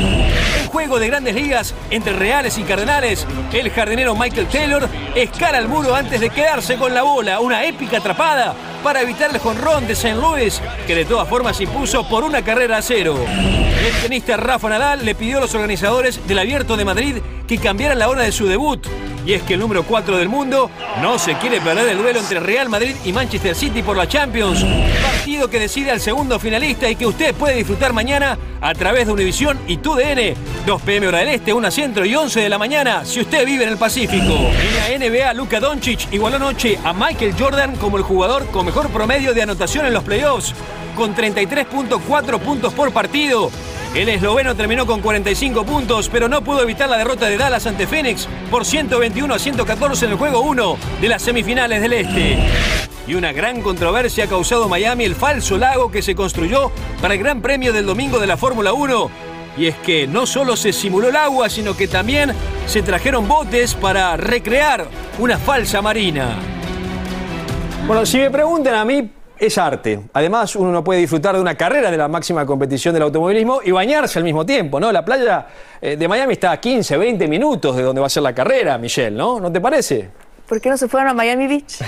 Juego 0.73 0.97
de 0.97 1.05
grandes 1.05 1.36
ligas 1.36 1.75
entre 1.91 2.13
Reales 2.13 2.57
y 2.57 2.63
Cardenales, 2.63 3.27
el 3.53 3.69
jardinero 3.69 4.15
Michael 4.15 4.47
Taylor 4.47 4.89
escala 5.13 5.59
el 5.59 5.67
muro 5.67 5.93
antes 5.93 6.19
de 6.19 6.31
quedarse 6.31 6.77
con 6.77 6.95
la 6.95 7.03
bola, 7.03 7.41
una 7.41 7.63
épica 7.63 7.97
atrapada 7.97 8.55
para 8.83 9.03
evitar 9.03 9.29
el 9.29 9.38
jonrón 9.38 9.86
de 9.86 9.93
St. 9.93 10.15
Louis, 10.15 10.59
que 10.88 10.95
de 10.95 11.05
todas 11.05 11.29
formas 11.29 11.62
impuso 11.62 12.09
por 12.09 12.23
una 12.23 12.41
carrera 12.41 12.77
a 12.77 12.81
cero. 12.81 13.15
El 13.23 14.01
tenista 14.01 14.36
Rafa 14.36 14.67
Nadal 14.67 15.05
le 15.05 15.13
pidió 15.13 15.38
a 15.38 15.41
los 15.41 15.53
organizadores 15.53 16.27
del 16.27 16.39
Abierto 16.39 16.75
de 16.75 16.86
Madrid 16.86 17.17
que 17.47 17.59
cambiaran 17.59 17.99
la 17.99 18.09
hora 18.09 18.23
de 18.23 18.31
su 18.31 18.47
debut. 18.47 18.83
Y 19.25 19.33
es 19.33 19.43
que 19.43 19.53
el 19.53 19.59
número 19.59 19.83
4 19.83 20.17
del 20.17 20.27
mundo 20.27 20.69
no 21.01 21.17
se 21.17 21.36
quiere 21.36 21.62
perder 21.62 21.88
el 21.88 21.97
duelo 21.97 22.19
entre 22.19 22.39
Real 22.39 22.69
Madrid 22.69 22.95
y 23.05 23.13
Manchester 23.13 23.55
City 23.55 23.81
por 23.81 23.95
la 23.95 24.07
Champions. 24.07 24.65
Partido 25.01 25.49
que 25.49 25.59
decide 25.59 25.91
al 25.91 26.01
segundo 26.01 26.39
finalista 26.39 26.89
y 26.89 26.95
que 26.95 27.05
usted 27.05 27.33
puede 27.33 27.55
disfrutar 27.55 27.93
mañana 27.93 28.38
a 28.59 28.73
través 28.73 29.07
de 29.07 29.13
Univisión 29.13 29.59
y 29.67 29.77
TUDN. 29.77 30.36
2 30.65 30.81
pm 30.81 31.07
hora 31.07 31.19
del 31.19 31.29
este, 31.29 31.53
1 31.53 31.71
centro 31.71 32.05
y 32.05 32.15
11 32.15 32.41
de 32.41 32.49
la 32.49 32.57
mañana 32.57 33.05
si 33.05 33.21
usted 33.21 33.45
vive 33.45 33.63
en 33.63 33.69
el 33.69 33.77
Pacífico. 33.77 34.33
En 34.33 34.99
la 34.99 35.09
NBA, 35.09 35.33
Luka 35.33 35.59
Doncic 35.59 36.12
igualó 36.12 36.38
anoche 36.38 36.77
a 36.83 36.93
Michael 36.93 37.36
Jordan 37.38 37.75
como 37.77 37.97
el 37.97 38.03
jugador 38.03 38.45
con 38.47 38.65
mejor 38.65 38.89
promedio 38.89 39.33
de 39.33 39.41
anotación 39.41 39.86
en 39.86 39.93
los 39.93 40.03
playoffs, 40.03 40.53
con 40.95 41.15
33.4 41.15 42.39
puntos 42.39 42.73
por 42.73 42.91
partido. 42.91 43.51
El 43.95 44.10
esloveno 44.10 44.56
terminó 44.56 44.88
con 44.88 45.01
45 45.01 45.65
puntos, 45.65 46.10
pero 46.10 46.27
no 46.27 46.43
pudo 46.43 46.63
evitar 46.63 46.89
la 46.89 46.97
derrota 46.97 47.27
de 47.27 47.38
Dallas 47.38 47.67
ante 47.67 47.86
Phoenix 47.86 48.27
por 48.49 48.65
121 48.65 49.32
a 49.32 49.38
114 49.38 50.06
en 50.06 50.12
el 50.12 50.17
juego 50.17 50.41
1 50.41 50.77
de 50.99 51.08
las 51.08 51.21
semifinales 51.21 51.79
del 51.79 51.93
Este. 51.93 52.39
Y 53.06 53.13
una 53.13 53.32
gran 53.32 53.62
controversia 53.62 54.23
ha 54.23 54.27
causado 54.27 54.67
Miami 54.67 55.03
el 55.03 55.13
falso 55.13 55.60
lago 55.60 55.91
que 55.91 56.01
se 56.01 56.15
construyó 56.15 56.71
para 57.03 57.13
el 57.13 57.19
Gran 57.19 57.43
Premio 57.43 57.71
del 57.71 57.86
domingo 57.86 58.17
de 58.17 58.25
la 58.25 58.36
Fórmula 58.36 58.73
1. 58.73 59.12
Y 59.60 59.67
es 59.67 59.75
que 59.75 60.08
no 60.08 60.25
solo 60.25 60.56
se 60.56 60.73
simuló 60.73 61.10
el 61.10 61.15
agua, 61.15 61.47
sino 61.47 61.77
que 61.77 61.88
también 61.88 62.34
se 62.65 62.82
trajeron 62.82 63.27
botes 63.27 63.75
para 63.75 64.17
recrear 64.17 64.88
una 65.19 65.38
falsa 65.38 65.84
marina. 65.84 66.39
Bueno, 67.86 68.08
si 68.08 68.17
me 68.17 68.32
preguntan 68.32 68.73
a 68.73 68.86
mí, 68.86 69.08
es 69.45 69.58
arte. 69.58 69.99
Además, 70.13 70.56
uno 70.56 70.71
no 70.71 70.84
puede 70.84 71.01
disfrutar 71.01 71.36
de 71.36 71.41
una 71.41 71.56
carrera 71.56 71.91
de 71.91 71.97
la 71.97 72.08
máxima 72.08 72.45
competición 72.45 72.93
del 72.93 73.03
automovilismo 73.03 73.62
y 73.63 73.71
bañarse 73.71 74.19
al 74.19 74.25
mismo 74.25 74.45
tiempo, 74.45 74.79
¿no? 74.79 74.91
La 74.91 75.03
playa 75.03 75.47
eh, 75.82 75.97
de 75.97 76.08
Miami 76.08 76.34
está 76.34 76.51
a 76.51 76.60
15, 76.60 76.97
20 76.97 77.27
minutos 77.27 77.75
de 77.75 77.84
donde 77.84 78.01
va 78.01 78.08
a 78.08 78.10
ser 78.10 78.23
la 78.23 78.34
carrera, 78.34 78.77
Michelle, 78.77 79.15
¿no? 79.15 79.39
¿No 79.39 79.51
te 79.51 79.60
parece? 79.60 80.22
¿Por 80.47 80.60
qué 80.60 80.69
no 80.69 80.77
se 80.77 80.88
fueron 80.88 81.10
a 81.10 81.13
Miami 81.13 81.47
Beach? 81.47 81.82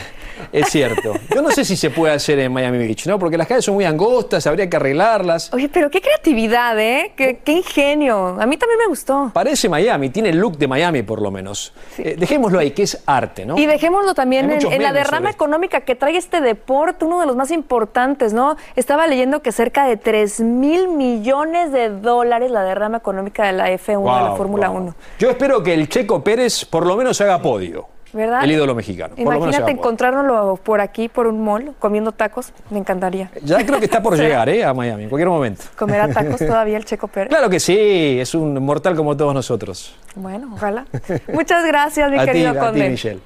Es 0.52 0.70
cierto. 0.70 1.13
Yo 1.34 1.41
no 1.41 1.52
sé 1.52 1.65
si 1.65 1.76
se 1.76 1.89
puede 1.89 2.13
hacer 2.13 2.39
en 2.39 2.52
Miami 2.52 2.78
Beach, 2.78 3.08
¿no? 3.08 3.20
Porque 3.20 3.38
las 3.38 3.48
calles 3.48 3.65
son 3.65 3.76
muy 3.76 3.86
angostas, 3.86 4.46
habría 4.48 4.70
que 4.70 4.78
arreglarlas. 4.78 5.54
Oye, 5.54 5.70
pero 5.70 5.89
qué 5.89 6.02
creatividad, 6.02 6.80
¿eh? 6.80 7.13
Qué, 7.15 7.39
qué 7.44 7.54
ingenio. 7.54 8.38
A 8.39 8.46
mí 8.46 8.58
también 8.58 8.80
me 8.80 8.88
gustó. 8.88 9.32
Parece 9.34 9.70
Miami, 9.70 10.10
tiene 10.10 10.30
el 10.30 10.38
look 10.38 10.58
de 10.58 10.68
Miami 10.68 11.04
por 11.04 11.22
lo 11.22 11.32
menos. 11.32 11.74
Eh, 11.98 12.15
dejémoslo 12.18 12.60
ahí, 12.60 12.72
que 12.72 12.84
es 12.84 13.02
arte, 13.06 13.46
¿no? 13.46 13.58
Y 13.58 13.65
dejémoslo 13.65 14.13
también 14.13 14.50
en, 14.52 14.82
la 14.82 14.94
derrama 14.94 15.30
económica 15.30 15.82
que 15.82 15.96
trae 15.96 16.18
este 16.18 16.41
deporte, 16.41 17.06
uno 17.06 17.20
de 17.20 17.26
los 17.26 17.36
más 17.36 17.52
importantes, 17.52 18.34
¿no? 18.34 18.58
Estaba 18.76 19.08
leyendo 19.08 19.41
que 19.41 19.52
cerca 19.52 19.86
de 19.86 19.98
3 19.98 20.41
mil 20.41 20.88
millones 20.88 21.72
de 21.72 21.89
dólares 21.89 22.52
la 22.52 22.63
derrama 22.63 22.98
económica 22.98 23.46
de 23.46 23.54
la 23.54 23.72
F1 23.72 24.18
de 24.18 24.30
la 24.30 24.36
Fórmula 24.36 24.70
wow. 24.70 24.82
1. 24.82 24.96
Yo 25.20 25.30
espero 25.30 25.63
que 25.63 25.74
el 25.74 25.89
Checo 25.89 26.24
Pérez 26.24 26.65
por 26.65 26.86
lo 26.86 26.96
menos 26.96 27.20
haga 27.22 27.41
podio. 27.41 27.95
¿Verdad? 28.13 28.44
El 28.44 28.52
ídolo 28.52 28.76
mexicano. 28.76 29.13
Imagínate 29.18 29.72
encontrárnoslo 29.72 30.58
por 30.63 30.80
aquí, 30.80 31.10
por 31.10 31.28
un 31.28 31.44
mall, 31.44 31.74
comiendo 31.80 32.12
tacos. 32.12 32.54
Me 32.70 32.80
encantaría. 32.80 33.30
Ya 33.44 33.65
creo 33.65 33.80
que 33.80 33.86
está 33.86 34.02
por 34.02 34.18
llegar, 34.18 34.48
¿eh? 34.50 34.63
A 34.63 34.74
Miami, 34.74 35.04
en 35.04 35.10
cualquier 35.10 35.30
momento. 35.30 35.63
¿Comerá 35.76 36.08
tacos 36.13 36.39
todavía 36.39 36.78
el 36.78 36.86
Checo 36.86 37.08
Pérez? 37.08 37.30
Claro 37.30 37.50
que 37.50 37.60
sí, 37.60 38.18
es 38.20 38.34
un 38.36 38.63
mortal 38.63 38.96
como 38.96 39.18
todos 39.18 39.34
nosotros. 39.34 39.96
Bueno, 40.15 40.52
ojalá. 40.54 40.86
Muchas 41.34 41.65
gracias, 41.65 42.10
mi 42.10 42.18
a 42.18 42.26
querido 42.26 42.52
a 42.52 42.54
ti, 42.54 42.60
Conde. 42.60 42.89
Michelle. 42.89 43.20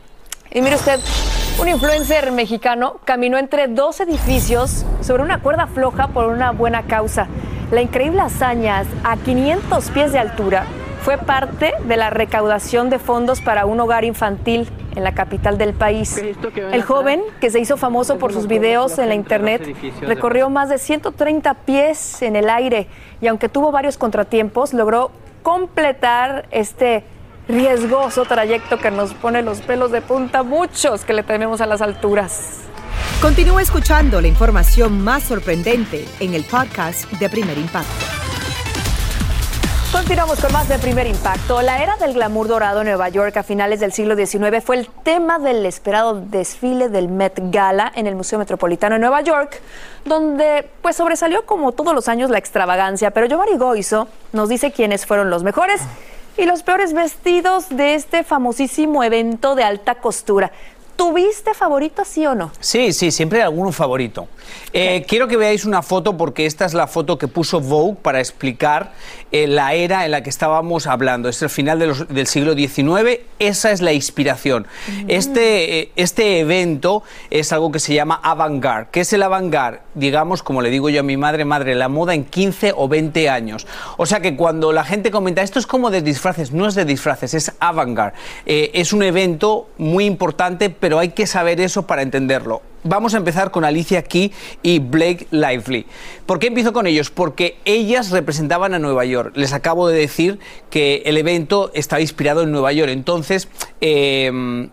Y 0.51 0.61
mire 0.61 0.75
usted, 0.75 0.99
un 1.61 1.67
influencer 1.67 2.31
mexicano 2.31 2.97
caminó 3.05 3.37
entre 3.37 3.67
dos 3.67 3.99
edificios 3.99 4.85
sobre 5.01 5.21
una 5.21 5.41
cuerda 5.41 5.67
floja 5.67 6.07
por 6.07 6.25
una 6.25 6.51
buena 6.51 6.83
causa. 6.83 7.27
La 7.71 7.81
increíble 7.81 8.21
hazaña 8.21 8.83
a 9.03 9.17
500 9.17 9.91
pies 9.91 10.11
de 10.11 10.17
altura 10.17 10.65
fue 11.09 11.17
parte 11.17 11.73
de 11.85 11.97
la 11.97 12.11
recaudación 12.11 12.91
de 12.91 12.99
fondos 12.99 13.41
para 13.41 13.65
un 13.65 13.79
hogar 13.79 14.05
infantil 14.05 14.69
en 14.95 15.03
la 15.03 15.15
capital 15.15 15.57
del 15.57 15.73
país. 15.73 16.21
El 16.71 16.83
joven, 16.83 17.23
que 17.41 17.49
se 17.49 17.59
hizo 17.59 17.77
famoso 17.77 18.19
por 18.19 18.31
sus 18.31 18.45
videos 18.45 18.99
en 18.99 19.09
la 19.09 19.15
internet, 19.15 19.75
recorrió 20.01 20.51
más 20.51 20.69
de 20.69 20.77
130 20.77 21.51
pies 21.65 22.21
en 22.21 22.35
el 22.35 22.47
aire 22.47 22.85
y 23.21 23.25
aunque 23.25 23.49
tuvo 23.49 23.71
varios 23.71 23.97
contratiempos, 23.97 24.71
logró 24.71 25.09
completar 25.41 26.45
este 26.51 27.03
riesgoso 27.47 28.25
trayecto 28.25 28.77
que 28.77 28.91
nos 28.91 29.15
pone 29.15 29.41
los 29.41 29.61
pelos 29.61 29.91
de 29.91 30.01
punta 30.01 30.43
muchos 30.43 31.05
que 31.05 31.13
le 31.13 31.23
tememos 31.23 31.59
a 31.59 31.65
las 31.65 31.81
alturas. 31.81 32.59
Continúa 33.19 33.63
escuchando 33.63 34.21
la 34.21 34.27
información 34.27 35.03
más 35.03 35.23
sorprendente 35.23 36.05
en 36.19 36.35
el 36.35 36.43
podcast 36.43 37.11
de 37.13 37.29
Primer 37.31 37.57
Impacto. 37.57 38.18
Continuamos 39.91 40.39
con 40.39 40.53
más 40.53 40.69
de 40.69 40.77
primer 40.77 41.07
impacto. 41.07 41.63
La 41.63 41.81
era 41.81 41.97
del 41.97 42.13
glamour 42.13 42.47
dorado 42.47 42.81
en 42.81 42.87
Nueva 42.87 43.09
York 43.09 43.35
a 43.37 43.41
finales 43.41 43.79
del 43.79 43.91
siglo 43.91 44.15
XIX 44.15 44.63
fue 44.63 44.75
el 44.75 44.87
tema 44.87 45.39
del 45.39 45.65
esperado 45.65 46.13
desfile 46.13 46.89
del 46.89 47.07
Met 47.07 47.39
Gala 47.51 47.91
en 47.95 48.05
el 48.05 48.15
Museo 48.15 48.37
Metropolitano 48.37 48.93
de 48.93 48.99
Nueva 48.99 49.21
York, 49.21 49.59
donde 50.05 50.69
pues 50.83 50.95
sobresalió 50.95 51.43
como 51.47 51.71
todos 51.71 51.95
los 51.95 52.07
años 52.07 52.29
la 52.29 52.37
extravagancia. 52.37 53.09
Pero 53.09 53.25
Giovanni 53.25 53.57
Goizo 53.57 54.07
nos 54.31 54.47
dice 54.47 54.71
quiénes 54.71 55.07
fueron 55.07 55.31
los 55.31 55.41
mejores 55.41 55.81
y 56.37 56.45
los 56.45 56.61
peores 56.61 56.93
vestidos 56.93 57.69
de 57.69 57.95
este 57.95 58.23
famosísimo 58.23 59.03
evento 59.03 59.55
de 59.55 59.63
alta 59.63 59.95
costura. 59.95 60.51
¿Tuviste 60.99 61.53
favorito, 61.53 62.03
sí 62.03 62.25
o 62.25 62.35
no? 62.35 62.51
Sí, 62.59 62.91
sí, 62.91 63.09
siempre 63.11 63.39
hay 63.39 63.45
alguno 63.45 63.71
favorito. 63.71 64.27
Eh, 64.73 65.05
quiero 65.07 65.29
que 65.29 65.37
veáis 65.37 65.63
una 65.63 65.81
foto 65.81 66.17
porque 66.17 66.45
esta 66.45 66.65
es 66.65 66.73
la 66.73 66.87
foto 66.87 67.17
que 67.17 67.29
puso 67.29 67.61
Vogue 67.61 67.95
para 68.01 68.19
explicar 68.19 68.91
eh, 69.31 69.47
la 69.47 69.73
era 69.75 70.03
en 70.03 70.11
la 70.11 70.23
que 70.23 70.29
estábamos 70.29 70.87
hablando. 70.87 71.29
Es 71.29 71.41
el 71.41 71.49
final 71.49 71.79
de 71.79 71.87
los- 71.87 72.05
del 72.09 72.27
siglo 72.27 72.53
XIX, 72.53 73.21
esa 73.39 73.71
es 73.71 73.79
la 73.81 73.93
inspiración. 73.93 74.67
Este, 75.07 75.79
eh, 75.79 75.91
este 75.95 76.39
evento 76.41 77.03
es 77.29 77.53
algo 77.53 77.71
que 77.71 77.79
se 77.79 77.93
llama 77.93 78.19
avant-garde. 78.21 78.89
¿Qué 78.91 78.99
es 78.99 79.13
el 79.13 79.23
avant-garde? 79.23 79.79
Digamos, 79.93 80.43
como 80.43 80.61
le 80.61 80.69
digo 80.69 80.89
yo 80.89 80.99
a 80.99 81.03
mi 81.03 81.15
madre, 81.15 81.45
madre, 81.45 81.75
la 81.75 81.87
moda 81.87 82.13
en 82.13 82.25
15 82.25 82.73
o 82.75 82.89
20 82.89 83.29
años. 83.29 83.67
O 83.95 84.05
sea 84.05 84.19
que 84.19 84.35
cuando 84.35 84.73
la 84.73 84.83
gente 84.83 85.11
comenta, 85.11 85.43
esto 85.43 85.59
es 85.59 85.65
como 85.65 85.91
de 85.91 86.01
disfraces, 86.01 86.51
no 86.51 86.67
es 86.67 86.75
de 86.75 86.83
disfraces, 86.83 87.33
es 87.35 87.53
avant-garde. 87.61 88.17
Es 88.45 88.91
un 88.91 89.03
evento 89.03 89.69
muy 89.77 90.03
importante, 90.05 90.69
pero 90.69 90.88
hay 90.97 91.09
que 91.09 91.27
saber 91.27 91.61
eso 91.61 91.85
para 91.85 92.01
entenderlo. 92.01 92.61
Vamos 92.83 93.13
a 93.13 93.17
empezar 93.17 93.51
con 93.51 93.65
Alicia 93.65 94.01
Key 94.01 94.31
y 94.63 94.79
Blake 94.79 95.27
Lively. 95.31 95.85
¿Por 96.25 96.39
qué 96.39 96.47
empiezo 96.47 96.71
con 96.71 96.87
ellos? 96.87 97.11
Porque 97.11 97.57
ellas 97.65 98.09
representaban 98.09 98.73
a 98.73 98.79
Nueva 98.79 99.03
York. 99.05 99.33
Les 99.35 99.51
acabo 99.51 99.89
de 99.89 99.99
decir 99.99 100.39
que 100.69 101.03
el 101.05 101.17
evento 101.17 101.71
estaba 101.73 102.01
inspirado 102.01 102.43
en 102.43 102.51
Nueva 102.51 102.71
York. 102.71 102.89
Entonces, 102.89 103.49
eh, 103.81 104.69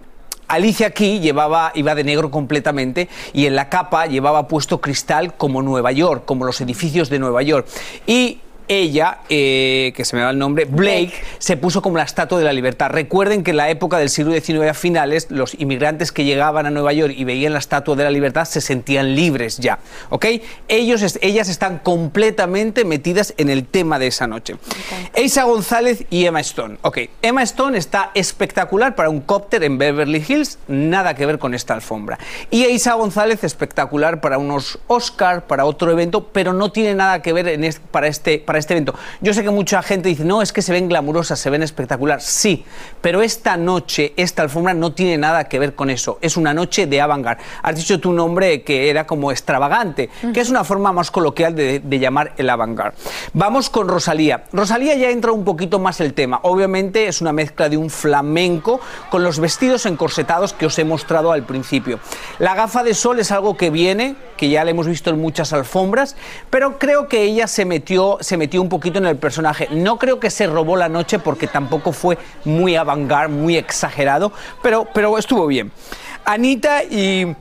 Alicia 0.48 0.90
Key 0.90 1.18
llevaba, 1.20 1.72
iba 1.74 1.94
de 1.94 2.05
negro 2.05 2.31
completamente 2.31 3.09
y 3.33 3.46
en 3.46 3.57
la 3.57 3.68
capa 3.68 4.07
llevaba 4.07 4.46
puesto 4.46 4.81
cristal 4.81 5.37
como 5.37 5.62
Nueva 5.62 5.90
York, 5.92 6.24
como 6.24 6.44
los 6.44 6.61
edificios 6.61 7.11
de 7.11 7.18
Nueva 7.18 7.42
York. 7.42 7.66
Y 8.07 8.38
ella, 8.68 9.18
eh, 9.29 9.92
que 9.96 10.05
se 10.05 10.16
me 10.16 10.22
va 10.22 10.31
el 10.31 10.38
nombre, 10.38 10.64
Blake, 10.64 11.12
se 11.38 11.57
puso 11.57 11.83
como 11.83 11.96
la 11.98 12.05
estatua 12.05 12.38
de 12.38 12.44
la 12.44 12.52
libertad. 12.52 12.90
Recuerden 12.90 13.42
que 13.42 13.50
en 13.52 13.59
la 13.59 13.70
época 13.70 13.98
del 13.98 14.11
siglo 14.11 14.33
XIX 14.33 14.68
a 14.70 14.74
finales, 14.74 15.26
los 15.31 15.55
inmigrantes 15.55 16.12
que 16.12 16.24
llegaban 16.24 16.66
a 16.66 16.70
Nueva 16.70 16.92
York 16.92 17.14
y 17.16 17.24
veían 17.24 17.52
la 17.52 17.59
estatua 17.59 17.96
de 17.96 18.05
la 18.05 18.11
libertad 18.11 18.44
se 18.44 18.61
sentían 18.61 19.14
libres 19.14 19.59
ya, 19.59 19.79
¿ok? 20.11 20.26
Ellos, 20.68 21.16
ellas 21.20 21.48
están 21.48 21.79
completamente 21.79 22.85
metidas 22.85 23.35
en 23.37 23.50
el 23.50 23.64
tema 23.66 23.98
de 23.98 24.07
esa 24.09 24.26
noche. 24.26 24.57
Eisa 25.14 25.44
González 25.44 26.05
y 26.11 26.24
Emma 26.26 26.40
Stone. 26.40 26.79
Ok, 26.83 26.98
Emma 27.22 27.42
Stone 27.42 27.76
está 27.79 28.11
espectacular 28.14 28.94
para 28.94 29.11
un 29.11 29.20
cópter 29.20 29.62
en 29.64 29.79
Beverly 29.79 30.24
Hills, 30.26 30.59
nada 30.68 31.14
que 31.14 31.26
ver 31.26 31.38
con 31.38 31.55
esta 31.55 31.74
alfombra. 31.74 32.18
Y 32.50 32.64
Eisa 32.64 32.94
González 32.94 33.44
espectacular 33.44 34.20
para 34.20 34.38
unos 34.38 34.79
Oscar, 34.87 35.46
para 35.46 35.64
otro 35.64 35.90
evento, 35.92 36.29
pero 36.33 36.52
no 36.52 36.72
tiene 36.72 36.94
nada 36.94 37.22
que 37.22 37.33
ver 37.33 37.48
en 37.48 37.64
es- 37.64 37.81
para, 37.90 38.07
este, 38.09 38.38
para 38.38 38.56
este 38.59 38.75
evento. 38.75 38.95
Yo 39.21 39.35
sé 39.35 39.42
que 39.42 39.51
mucha 39.51 39.83
gente 39.83 40.09
dice, 40.09 40.25
no, 40.25 40.42
es 40.42 40.53
que 40.53 40.62
se 40.62 40.73
ven 40.73 40.88
glamurosas, 40.88 41.38
se 41.38 41.51
ven 41.51 41.62
espectacular. 41.62 42.21
Sí, 42.21 42.64
pero 43.01 43.23
esta 43.23 43.57
noche, 43.57 44.12
esta 44.16 44.42
alfombra 44.42 44.75
no 44.75 44.92
tiene 44.92 45.19
nada 45.19 45.45
que 45.45 45.59
ver 45.59 45.75
con 45.75 45.90
eso. 45.90 46.19
Es 46.21 46.37
una 46.37 46.55
noche 46.55 46.87
de 46.87 47.01
avant-garde. 47.01 47.42
Has 47.62 47.77
dicho 47.77 48.01
tu 48.01 48.12
nombre 48.12 48.62
que 48.62 48.90
era 48.90 49.07
como 49.07 49.31
extravagante, 49.31 50.11
que 50.33 50.40
es 50.40 50.51
una 50.51 50.64
forma 50.64 50.92
más 50.92 51.11
coloquial 51.11 51.55
de, 51.55 51.83
llamar 51.99 52.33
el 52.37 52.51
avant-garde. 52.51 52.97
Vamos 53.33 53.71
con 53.71 53.88
Rosalía. 53.88 54.45
Rosalía 54.53 54.95
ya 54.97 55.11
entra 55.11 55.33
un 55.33 55.45
poquito 55.45 55.79
más 55.79 56.01
el 56.01 56.14
tema. 56.14 56.40
Obviamente 56.42 57.07
es 57.07 57.21
una 57.21 57.33
mezcla 57.33 57.69
de 57.69 57.77
un 57.77 57.90
flamenco 57.90 58.81
con 59.11 59.23
los 59.23 59.38
vestidos 59.40 59.87
encorsetados 59.87 60.53
que 60.53 60.66
os 60.66 60.79
he 60.79 60.85
mostrado 60.85 61.33
al 61.33 61.45
principio. 61.45 62.01
La 62.38 62.55
gafa 62.55 62.83
de 62.83 62.95
sol 62.95 63.19
es 63.19 63.31
algo 63.31 63.57
que 63.57 63.71
viene, 63.71 64.16
que 64.37 64.49
ya 64.49 64.64
la 64.64 64.71
hemos 64.71 64.87
visto 64.87 65.11
en 65.11 65.21
muchas 65.21 65.53
alfombras, 65.53 66.16
pero 66.51 66.79
creo 66.79 67.09
que 67.09 67.23
ella 67.23 67.47
se 67.47 67.64
metió 67.64 68.19
un 68.55 68.69
poquito 68.69 68.99
en 68.99 69.07
el 69.07 69.17
personaje. 69.17 69.69
No 69.71 69.99
creo 69.99 70.21
que 70.21 70.31
se 70.31 70.47
robó 70.47 70.77
la 70.77 70.89
noche 70.89 71.19
porque 71.19 71.47
tampoco 71.47 71.93
fue 71.93 72.19
muy 72.45 72.77
avant-garde, 72.77 73.35
muy 73.35 73.57
exagerado, 73.57 74.33
pero, 74.63 74.87
pero 74.93 75.19
estuvo 75.19 75.47
bien. 75.47 75.73
Anita 76.25 76.83
y 76.85 77.35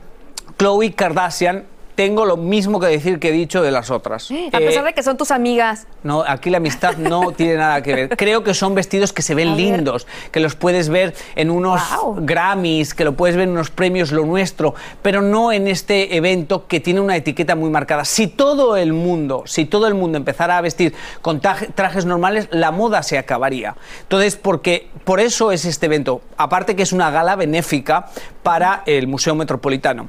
Chloe 0.58 0.92
Kardashian, 0.92 1.64
tengo 1.96 2.24
lo 2.26 2.36
mismo 2.36 2.78
que 2.78 2.86
decir 2.86 3.18
que 3.18 3.30
he 3.30 3.32
dicho 3.32 3.62
de 3.62 3.72
las 3.72 3.90
otras. 3.90 4.30
A 4.52 4.58
pesar 4.58 4.82
Eh, 4.84 4.86
de 4.86 4.92
que 4.94 5.02
son 5.02 5.16
tus 5.16 5.30
amigas. 5.32 5.86
no, 6.04 6.22
aquí 6.26 6.50
la 6.50 6.58
amistad 6.58 6.96
no 6.98 7.32
tiene 7.36 7.56
nada 7.56 7.82
que 7.82 7.94
ver. 7.94 8.16
Creo 8.16 8.44
que 8.44 8.54
son 8.54 8.74
vestidos 8.76 9.12
que 9.12 9.22
se 9.22 9.34
ven 9.34 9.56
lindos, 9.56 10.06
que 10.30 10.38
los 10.40 10.54
puedes 10.54 10.88
ver 10.88 11.14
en 11.34 11.50
unos 11.50 11.80
Grammys, 12.20 12.94
que 12.94 13.04
lo 13.04 13.14
puedes 13.16 13.34
ver 13.34 13.44
en 13.48 13.50
unos 13.52 13.70
premios 13.70 14.12
Lo 14.12 14.24
Nuestro, 14.24 14.74
pero 15.02 15.22
no 15.22 15.52
en 15.52 15.66
este 15.66 16.16
evento 16.16 16.66
que 16.68 16.78
tiene 16.80 17.00
una 17.00 17.16
etiqueta 17.16 17.56
muy 17.56 17.70
marcada. 17.70 18.04
Si 18.04 18.26
todo 18.28 18.76
el 18.76 18.92
mundo, 18.92 19.42
si 19.46 19.64
todo 19.64 19.86
el 19.88 19.94
mundo 19.94 20.18
empezara 20.18 20.58
a 20.58 20.60
vestir 20.60 20.94
con 21.22 21.40
trajes 21.40 22.04
normales, 22.04 22.48
la 22.50 22.70
moda 22.70 23.02
se 23.02 23.18
acabaría. 23.18 23.74
Entonces, 24.02 24.36
porque 24.36 24.88
por 25.04 25.18
eso 25.18 25.50
es 25.50 25.64
este 25.64 25.86
evento. 25.86 26.20
Aparte 26.36 26.76
que 26.76 26.82
es 26.82 26.92
una 26.92 27.10
gala 27.10 27.36
benéfica 27.36 28.06
para 28.42 28.82
el 28.86 29.06
Museo 29.06 29.34
Metropolitano. 29.34 30.08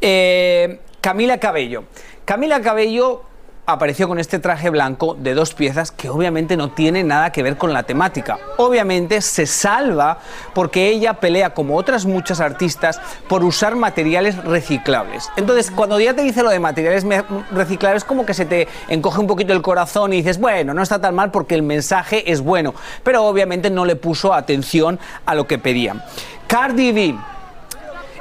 Eh, 0.00 0.80
Camila 1.00 1.38
Cabello. 1.38 1.84
Camila 2.24 2.60
Cabello 2.60 3.22
apareció 3.66 4.08
con 4.08 4.18
este 4.18 4.38
traje 4.38 4.70
blanco 4.70 5.14
de 5.14 5.34
dos 5.34 5.52
piezas 5.52 5.92
que 5.92 6.08
obviamente 6.08 6.56
no 6.56 6.70
tiene 6.70 7.04
nada 7.04 7.32
que 7.32 7.42
ver 7.42 7.58
con 7.58 7.74
la 7.74 7.82
temática. 7.82 8.38
Obviamente 8.56 9.20
se 9.20 9.44
salva 9.44 10.20
porque 10.54 10.88
ella 10.88 11.14
pelea 11.14 11.52
como 11.52 11.76
otras 11.76 12.06
muchas 12.06 12.40
artistas 12.40 12.98
por 13.28 13.44
usar 13.44 13.76
materiales 13.76 14.42
reciclables. 14.42 15.30
Entonces, 15.36 15.70
cuando 15.70 16.00
ya 16.00 16.14
te 16.14 16.22
dice 16.22 16.42
lo 16.42 16.48
de 16.48 16.58
materiales 16.60 17.04
reciclables, 17.52 18.04
como 18.04 18.24
que 18.24 18.32
se 18.32 18.46
te 18.46 18.68
encoge 18.88 19.20
un 19.20 19.26
poquito 19.26 19.52
el 19.52 19.60
corazón 19.60 20.14
y 20.14 20.16
dices, 20.16 20.40
bueno, 20.40 20.72
no 20.72 20.82
está 20.82 20.98
tan 20.98 21.14
mal 21.14 21.30
porque 21.30 21.54
el 21.54 21.62
mensaje 21.62 22.32
es 22.32 22.40
bueno, 22.40 22.74
pero 23.02 23.24
obviamente 23.24 23.68
no 23.68 23.84
le 23.84 23.96
puso 23.96 24.32
atención 24.32 24.98
a 25.26 25.34
lo 25.34 25.46
que 25.46 25.58
pedían. 25.58 26.02
Cardi 26.46 26.92
B. 26.92 27.14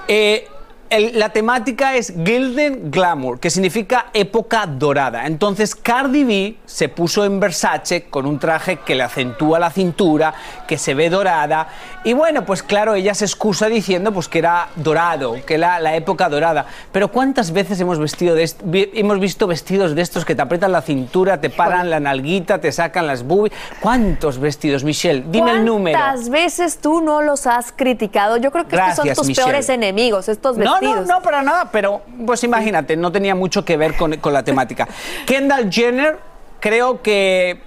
Eh, 0.10 0.48
el- 0.90 1.18
la 1.20 1.30
temática 1.30 1.96
es 1.96 2.14
Gilden 2.26 2.92
Glamour, 2.92 3.40
que 3.40 3.50
significa 3.50 4.08
época 4.14 4.66
dorada. 4.66 5.26
Entonces 5.26 5.76
Cardi 5.76 6.24
B 6.24 6.56
se 6.66 6.90
puso 6.90 7.26
en 7.26 7.40
Versace 7.40 8.04
con 8.10 8.26
un 8.26 8.40
traje 8.40 8.78
que 8.78 8.96
le 8.96 9.04
acentúa 9.04 9.60
la 9.60 9.70
cintura, 9.70 10.34
que 10.68 10.78
se 10.78 10.94
ve 10.94 11.10
dorada. 11.10 11.68
Y 12.04 12.14
bueno, 12.14 12.46
pues 12.46 12.64
claro, 12.64 12.96
ella 12.96 13.14
se 13.14 13.26
excusa 13.26 13.68
diciendo 13.68 14.12
pues 14.12 14.28
que 14.28 14.40
era 14.40 14.70
dorado, 14.76 15.36
que 15.46 15.56
era 15.56 15.80
la 15.80 15.96
época 15.96 16.30
dorada. 16.30 16.66
Pero 16.92 17.10
¿cuántas 17.12 17.52
veces 17.52 17.80
hemos, 17.80 18.00
vestido 18.00 18.36
de 18.36 18.50
hemos 18.94 19.20
visto 19.20 19.48
vestidos 19.48 19.96
de 19.96 20.02
estos 20.02 20.26
que 20.26 20.36
te 20.36 20.42
aprietan 20.42 20.72
la 20.72 20.82
cintura, 20.82 21.40
te 21.42 21.50
paran 21.50 21.90
la 21.90 22.00
nalguita, 22.00 22.60
te 22.60 22.72
sacan 22.72 23.08
las 23.08 23.24
boobies? 23.24 23.54
¿Cuántos 23.82 24.40
vestidos, 24.40 24.84
Michelle? 24.84 25.24
Dime 25.30 25.52
el 25.52 25.66
número. 25.66 25.98
¿Cuántas 25.98 26.30
veces 26.30 26.78
tú 26.80 27.02
no 27.02 27.22
los 27.22 27.48
has 27.48 27.72
criticado? 27.72 28.38
Yo 28.38 28.52
creo 28.52 28.68
que 28.68 28.76
estos 28.76 28.96
son 28.96 29.14
tus 29.16 29.28
Michelle. 29.28 29.46
peores 29.48 29.70
enemigos, 29.70 30.30
estos 30.30 30.58
No, 30.58 30.77
vestidos. 30.80 31.08
no, 31.08 31.16
no, 31.16 31.22
para 31.22 31.42
nada, 31.42 31.70
pero 31.72 32.02
pues 32.26 32.44
imagínate, 32.44 32.96
no 32.96 33.12
tenía 33.12 33.36
mucho 33.36 33.64
que 33.64 33.78
ver 33.78 33.96
con, 33.96 34.18
con 34.18 34.34
la 34.34 34.44
temática. 34.44 34.88
Kendall 35.26 35.72
Jenner, 35.72 36.20
creo 36.60 37.02
que 37.02 37.67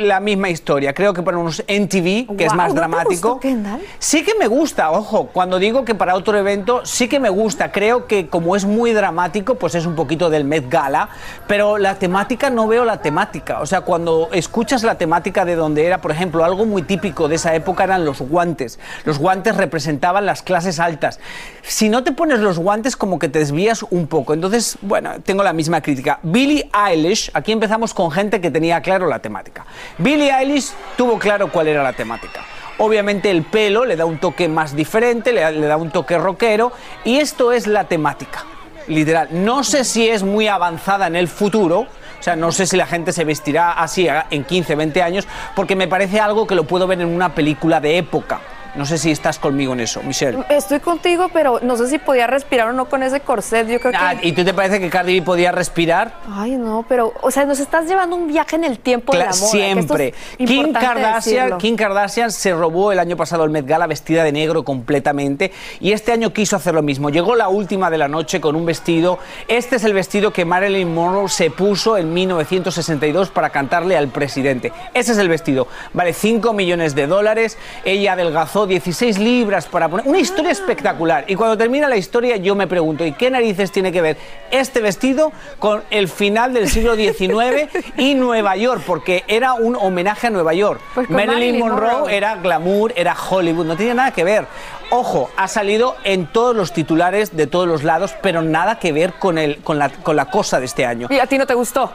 la 0.00 0.20
misma 0.20 0.50
historia. 0.50 0.92
Creo 0.92 1.14
que 1.14 1.22
para 1.22 1.38
unos 1.38 1.62
NTV, 1.66 2.36
que 2.36 2.44
es 2.44 2.54
más 2.54 2.68
¿no 2.68 2.74
te 2.74 2.80
dramático. 2.80 3.34
gustó? 3.34 3.80
Sí 3.98 4.24
que 4.24 4.34
me 4.34 4.46
gusta, 4.46 4.90
ojo, 4.90 5.26
cuando 5.32 5.58
digo 5.58 5.84
que 5.84 5.94
para 5.94 6.14
otro 6.14 6.36
evento 6.38 6.82
sí 6.84 7.08
que 7.08 7.20
me 7.20 7.28
gusta. 7.28 7.72
Creo 7.72 8.06
que 8.06 8.28
como 8.28 8.56
es 8.56 8.64
muy 8.64 8.92
dramático, 8.92 9.56
pues 9.56 9.74
es 9.74 9.86
un 9.86 9.94
poquito 9.94 10.30
del 10.30 10.44
Met 10.44 10.68
Gala, 10.68 11.08
pero 11.46 11.78
la 11.78 11.96
temática 11.96 12.50
no 12.50 12.66
veo 12.66 12.84
la 12.84 13.02
temática. 13.02 13.60
O 13.60 13.66
sea, 13.66 13.82
cuando 13.82 14.28
escuchas 14.32 14.82
la 14.82 14.96
temática 14.96 15.44
de 15.44 15.56
donde 15.56 15.86
era, 15.86 16.00
por 16.00 16.10
ejemplo, 16.10 16.44
algo 16.44 16.66
muy 16.66 16.82
típico 16.82 17.28
de 17.28 17.36
esa 17.36 17.54
época 17.54 17.84
eran 17.84 18.04
los 18.04 18.20
guantes. 18.20 18.78
Los 19.04 19.18
guantes 19.18 19.56
representaban 19.56 20.26
las 20.26 20.42
clases 20.42 20.80
altas. 20.80 21.20
Si 21.62 21.88
no 21.88 22.02
te 22.04 22.12
pones 22.12 22.40
los 22.40 22.58
guantes, 22.58 22.96
como 22.96 23.18
que 23.18 23.28
te 23.28 23.38
desvías 23.38 23.84
un 23.90 24.06
poco. 24.06 24.34
Entonces, 24.34 24.78
bueno, 24.82 25.20
tengo 25.24 25.42
la 25.42 25.52
misma 25.52 25.80
crítica. 25.80 26.18
Billie 26.22 26.68
Eilish, 26.72 27.30
aquí 27.34 27.52
empezamos 27.52 27.94
con 27.94 28.10
gente 28.10 28.40
que 28.40 28.50
tenía 28.50 28.80
claro 28.80 29.06
la 29.06 29.18
temática. 29.18 29.66
Billie 29.98 30.30
Eilish 30.30 30.70
tuvo 30.96 31.18
claro 31.18 31.50
cuál 31.50 31.68
era 31.68 31.82
la 31.82 31.92
temática. 31.92 32.44
Obviamente 32.78 33.30
el 33.30 33.42
pelo 33.42 33.84
le 33.84 33.96
da 33.96 34.06
un 34.06 34.18
toque 34.18 34.48
más 34.48 34.74
diferente, 34.74 35.32
le 35.32 35.50
le 35.52 35.66
da 35.66 35.76
un 35.76 35.90
toque 35.90 36.16
rockero 36.16 36.72
y 37.04 37.18
esto 37.18 37.52
es 37.52 37.66
la 37.66 37.84
temática, 37.84 38.44
literal. 38.86 39.28
No 39.32 39.64
sé 39.64 39.84
si 39.84 40.08
es 40.08 40.22
muy 40.22 40.48
avanzada 40.48 41.06
en 41.06 41.16
el 41.16 41.28
futuro, 41.28 41.80
o 41.80 42.22
sea, 42.22 42.36
no 42.36 42.52
sé 42.52 42.66
si 42.66 42.76
la 42.76 42.86
gente 42.86 43.12
se 43.12 43.24
vestirá 43.24 43.72
así 43.72 44.08
en 44.30 44.44
15, 44.44 44.74
20 44.74 45.02
años, 45.02 45.28
porque 45.54 45.76
me 45.76 45.88
parece 45.88 46.20
algo 46.20 46.46
que 46.46 46.54
lo 46.54 46.64
puedo 46.64 46.86
ver 46.86 47.00
en 47.00 47.08
una 47.08 47.34
película 47.34 47.80
de 47.80 47.98
época. 47.98 48.40
No 48.74 48.86
sé 48.86 48.98
si 48.98 49.10
estás 49.10 49.38
conmigo 49.38 49.72
en 49.72 49.80
eso, 49.80 50.02
Michelle. 50.02 50.38
Estoy 50.48 50.80
contigo, 50.80 51.28
pero 51.32 51.58
no 51.62 51.76
sé 51.76 51.88
si 51.88 51.98
podía 51.98 52.26
respirar 52.26 52.68
o 52.68 52.72
no 52.72 52.88
con 52.88 53.02
ese 53.02 53.20
corset. 53.20 53.66
Yo 53.68 53.80
creo 53.80 53.92
que. 53.92 53.98
Ah, 53.98 54.14
¿Y 54.22 54.32
tú 54.32 54.44
te 54.44 54.54
parece 54.54 54.78
que 54.80 54.88
Cardi 54.90 55.18
B 55.20 55.24
podía 55.26 55.52
respirar? 55.52 56.14
Ay, 56.30 56.52
no, 56.52 56.84
pero, 56.88 57.12
o 57.22 57.30
sea, 57.30 57.44
nos 57.44 57.58
estás 57.60 57.86
llevando 57.86 58.16
un 58.16 58.28
viaje 58.28 58.56
en 58.56 58.64
el 58.64 58.78
tiempo 58.78 59.12
de 59.12 59.18
la 59.20 59.30
Cla- 59.30 59.40
moda. 59.40 59.50
que 59.52 59.58
Siempre. 59.58 60.14
es 60.38 60.46
Kim 60.48 60.72
Kardashian. 60.72 61.58
Kim 61.58 61.76
Kardashian 61.76 62.30
se 62.30 62.52
robó 62.52 62.92
el 62.92 62.98
año 62.98 63.16
pasado 63.16 63.44
el 63.44 63.50
Met 63.50 63.66
Gala 63.66 63.86
vestida 63.86 64.22
de 64.24 64.32
negro 64.32 64.64
completamente 64.64 65.52
y 65.80 65.92
este 65.92 66.12
año 66.12 66.32
quiso 66.32 66.56
hacer 66.56 66.74
lo 66.74 66.82
mismo. 66.82 67.10
Llegó 67.10 67.34
la 67.34 67.48
última 67.48 67.90
de 67.90 67.98
la 67.98 68.08
noche 68.08 68.40
con 68.40 68.56
un 68.56 68.64
vestido. 68.66 69.18
Este 69.48 69.76
es 69.76 69.84
el 69.84 69.92
vestido 69.94 70.32
que 70.32 70.44
Marilyn 70.44 70.92
Monroe 70.94 71.28
se 71.28 71.50
puso 71.50 71.96
en 71.96 72.12
1962 72.14 73.30
para 73.30 73.50
cantarle 73.50 73.96
al 73.96 74.08
presidente. 74.08 74.72
Ese 74.94 75.12
es 75.12 75.18
el 75.18 75.28
vestido. 75.28 75.66
Vale 75.92 76.12
5 76.12 76.52
millones 76.52 76.94
de 76.94 77.06
dólares. 77.06 77.58
Ella 77.84 78.12
adelgazó 78.12 78.59
16 78.66 79.18
libras 79.18 79.66
para 79.66 79.88
poner. 79.88 80.06
Una 80.06 80.18
historia 80.18 80.50
espectacular. 80.50 81.24
Y 81.26 81.34
cuando 81.34 81.56
termina 81.56 81.88
la 81.88 81.96
historia, 81.96 82.36
yo 82.36 82.54
me 82.54 82.66
pregunto: 82.66 83.04
¿y 83.04 83.12
qué 83.12 83.30
narices 83.30 83.72
tiene 83.72 83.92
que 83.92 84.00
ver 84.00 84.16
este 84.50 84.80
vestido 84.80 85.32
con 85.58 85.82
el 85.90 86.08
final 86.08 86.52
del 86.52 86.68
siglo 86.68 86.94
XIX 86.96 87.68
y 87.96 88.14
Nueva 88.14 88.56
York? 88.56 88.82
Porque 88.86 89.24
era 89.28 89.54
un 89.54 89.76
homenaje 89.76 90.28
a 90.28 90.30
Nueva 90.30 90.54
York. 90.54 90.80
Pues 90.94 91.10
Marilyn 91.10 91.34
Marilyn 91.34 91.60
Monroe 91.60 91.92
Monroe. 91.92 92.16
era 92.16 92.36
glamour, 92.36 92.92
era 92.96 93.14
Hollywood, 93.14 93.66
no 93.66 93.76
tiene 93.76 93.94
nada 93.94 94.10
que 94.12 94.24
ver. 94.24 94.46
Ojo, 94.90 95.30
ha 95.36 95.46
salido 95.46 95.96
en 96.02 96.26
todos 96.26 96.54
los 96.56 96.72
titulares 96.72 97.36
de 97.36 97.46
todos 97.46 97.68
los 97.68 97.84
lados, 97.84 98.14
pero 98.22 98.42
nada 98.42 98.80
que 98.80 98.92
ver 98.92 99.12
con, 99.14 99.38
el, 99.38 99.58
con, 99.58 99.78
la, 99.78 99.88
con 99.88 100.16
la 100.16 100.26
cosa 100.26 100.58
de 100.58 100.66
este 100.66 100.84
año. 100.84 101.06
¿Y 101.10 101.20
a 101.20 101.26
ti 101.26 101.38
no 101.38 101.46
te 101.46 101.54
gustó? 101.54 101.92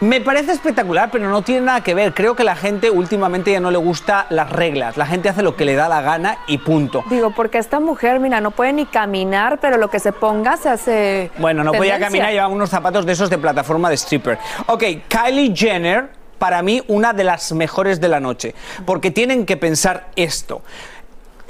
Me 0.00 0.20
parece 0.20 0.52
espectacular, 0.52 1.10
pero 1.10 1.28
no 1.28 1.42
tiene 1.42 1.62
nada 1.62 1.80
que 1.80 1.92
ver. 1.92 2.14
Creo 2.14 2.36
que 2.36 2.44
la 2.44 2.54
gente 2.54 2.88
últimamente 2.88 3.50
ya 3.50 3.58
no 3.58 3.72
le 3.72 3.78
gusta 3.78 4.26
las 4.30 4.48
reglas. 4.48 4.96
La 4.96 5.06
gente 5.06 5.28
hace 5.28 5.42
lo 5.42 5.56
que 5.56 5.64
le 5.64 5.74
da 5.74 5.88
la 5.88 6.00
gana 6.02 6.38
y 6.46 6.58
punto. 6.58 7.02
Digo, 7.10 7.32
porque 7.32 7.58
esta 7.58 7.80
mujer, 7.80 8.20
mira, 8.20 8.40
no 8.40 8.52
puede 8.52 8.72
ni 8.72 8.86
caminar, 8.86 9.58
pero 9.60 9.76
lo 9.76 9.90
que 9.90 9.98
se 9.98 10.12
ponga 10.12 10.56
se 10.56 10.68
hace. 10.68 11.30
Bueno, 11.38 11.64
no 11.64 11.72
podía 11.72 11.98
caminar, 11.98 12.30
llevaba 12.30 12.52
unos 12.52 12.70
zapatos 12.70 13.06
de 13.06 13.12
esos 13.12 13.28
de 13.28 13.38
plataforma 13.38 13.88
de 13.88 13.96
stripper. 13.96 14.38
Ok, 14.66 14.84
Kylie 15.08 15.52
Jenner, 15.52 16.10
para 16.38 16.62
mí, 16.62 16.80
una 16.86 17.12
de 17.12 17.24
las 17.24 17.50
mejores 17.50 18.00
de 18.00 18.06
la 18.06 18.20
noche, 18.20 18.54
porque 18.86 19.10
tienen 19.10 19.46
que 19.46 19.56
pensar 19.56 20.10
esto. 20.14 20.62